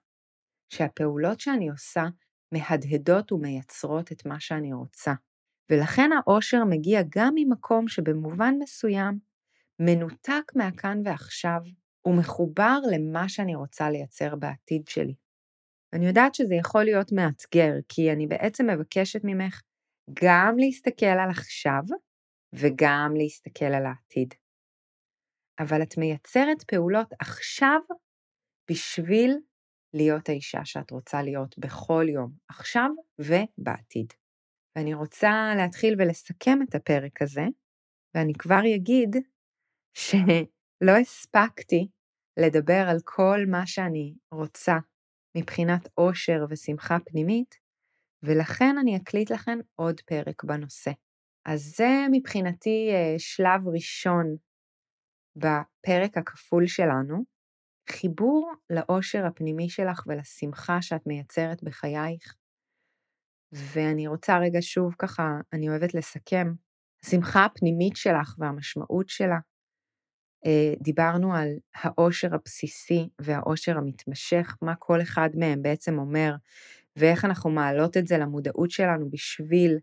[0.69, 2.03] שהפעולות שאני עושה
[2.51, 5.13] מהדהדות ומייצרות את מה שאני רוצה.
[5.69, 9.19] ולכן האושר מגיע גם ממקום שבמובן מסוים
[9.85, 11.59] מנותק מהכאן ועכשיו
[12.07, 15.15] ומחובר למה שאני רוצה לייצר בעתיד שלי.
[15.93, 19.61] אני יודעת שזה יכול להיות מאתגר, כי אני בעצם מבקשת ממך
[20.23, 21.81] גם להסתכל על עכשיו
[22.53, 24.33] וגם להסתכל על העתיד.
[25.59, 27.79] אבל את מייצרת פעולות עכשיו
[28.71, 29.37] בשביל
[29.93, 34.13] להיות האישה שאת רוצה להיות בכל יום, עכשיו ובעתיד.
[34.75, 37.45] ואני רוצה להתחיל ולסכם את הפרק הזה,
[38.15, 39.15] ואני כבר אגיד
[39.93, 41.87] שלא הספקתי
[42.39, 44.77] לדבר על כל מה שאני רוצה
[45.37, 47.55] מבחינת אושר ושמחה פנימית,
[48.23, 50.91] ולכן אני אקליט לכם עוד פרק בנושא.
[51.45, 54.25] אז זה מבחינתי אה, שלב ראשון
[55.35, 57.23] בפרק הכפול שלנו,
[57.89, 62.35] חיבור לאושר הפנימי שלך ולשמחה שאת מייצרת בחייך.
[63.51, 65.23] ואני רוצה רגע שוב ככה,
[65.53, 66.47] אני אוהבת לסכם,
[67.05, 69.39] השמחה הפנימית שלך והמשמעות שלה.
[70.45, 76.35] אה, דיברנו על האושר הבסיסי והאושר המתמשך, מה כל אחד מהם בעצם אומר,
[76.95, 79.77] ואיך אנחנו מעלות את זה למודעות שלנו בשביל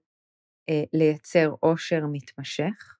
[0.70, 2.96] אה, לייצר אושר מתמשך.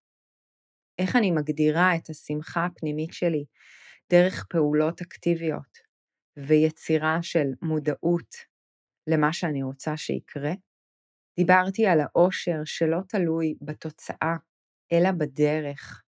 [0.98, 3.44] איך אני מגדירה את השמחה הפנימית שלי
[4.10, 5.78] דרך פעולות אקטיביות
[6.36, 8.34] ויצירה של מודעות
[9.06, 10.52] למה שאני רוצה שיקרה.
[11.36, 14.36] דיברתי על האושר שלא תלוי בתוצאה,
[14.92, 16.02] אלא בדרך,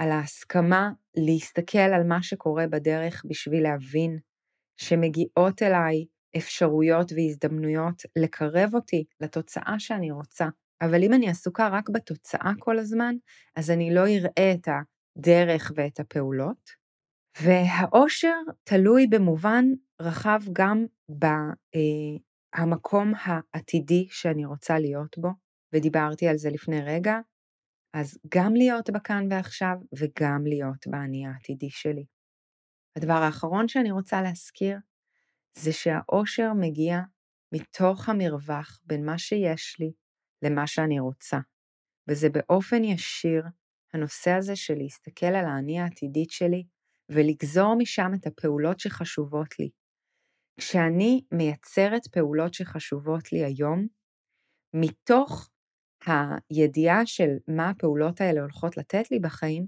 [0.00, 4.18] ועל ההסכמה להסתכל על מה שקורה בדרך בשביל להבין
[4.76, 10.48] שמגיעות אליי אפשרויות והזדמנויות לקרב אותי לתוצאה שאני רוצה.
[10.82, 13.14] אבל אם אני עסוקה רק בתוצאה כל הזמן,
[13.56, 16.70] אז אני לא אראה את הדרך ואת הפעולות.
[17.42, 19.64] והאושר תלוי במובן
[20.00, 20.86] רחב גם
[22.58, 25.28] במקום אה, העתידי שאני רוצה להיות בו,
[25.72, 27.18] ודיברתי על זה לפני רגע,
[27.94, 32.04] אז גם להיות בכאן ועכשיו וגם להיות באני העתידי שלי.
[32.96, 34.78] הדבר האחרון שאני רוצה להזכיר
[35.58, 36.98] זה שהאושר מגיע
[37.52, 39.92] מתוך המרווח בין מה שיש לי
[40.42, 41.38] למה שאני רוצה,
[42.08, 43.44] וזה באופן ישיר
[43.94, 46.64] הנושא הזה של להסתכל על האני העתידית שלי
[47.08, 49.70] ולגזור משם את הפעולות שחשובות לי.
[50.60, 53.86] כשאני מייצרת פעולות שחשובות לי היום,
[54.74, 55.50] מתוך
[56.06, 59.66] הידיעה של מה הפעולות האלה הולכות לתת לי בחיים,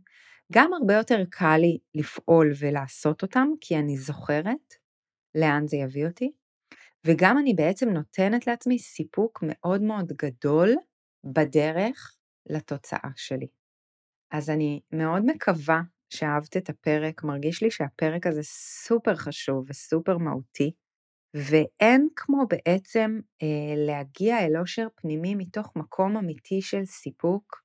[0.52, 4.74] גם הרבה יותר קל לי לפעול ולעשות אותם, כי אני זוכרת
[5.34, 6.32] לאן זה יביא אותי,
[7.06, 10.74] וגם אני בעצם נותנת לעצמי סיפוק מאוד מאוד גדול
[11.24, 12.16] בדרך
[12.46, 13.46] לתוצאה שלי.
[14.30, 15.80] אז אני מאוד מקווה
[16.10, 20.72] שאהבת את הפרק, מרגיש לי שהפרק הזה סופר חשוב וסופר מהותי,
[21.34, 27.62] ואין כמו בעצם אה, להגיע אל אושר פנימי מתוך מקום אמיתי של סיפוק,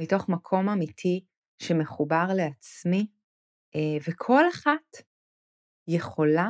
[0.00, 1.24] מתוך מקום אמיתי
[1.62, 3.06] שמחובר לעצמי,
[3.74, 5.02] אה, וכל אחת
[5.88, 6.48] יכולה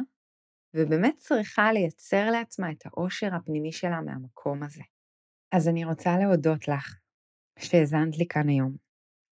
[0.76, 4.82] ובאמת צריכה לייצר לעצמה את האושר הפנימי שלה מהמקום הזה.
[5.53, 6.99] אז אני רוצה להודות לך
[7.59, 8.76] שהאזנת לי כאן היום,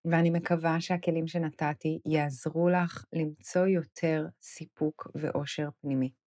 [0.05, 6.24] ואני מקווה שהכלים שנתתי יעזרו לך למצוא יותר סיפוק ואושר פנימי.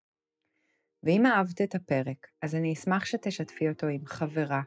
[1.03, 4.61] ואם אהבת את הפרק, אז אני אשמח שתשתפי אותו עם חברה,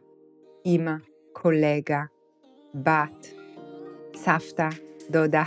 [0.64, 0.95] אימא,
[1.33, 2.03] קולגה,
[2.74, 3.26] בת,
[4.16, 4.68] סבתא,
[5.11, 5.45] דודה,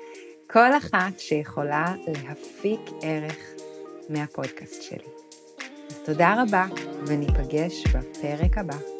[0.52, 3.38] כל אחת שיכולה להפיק ערך
[4.08, 5.08] מהפודקאסט שלי.
[5.90, 6.66] אז תודה רבה,
[7.06, 8.99] וניפגש בפרק הבא.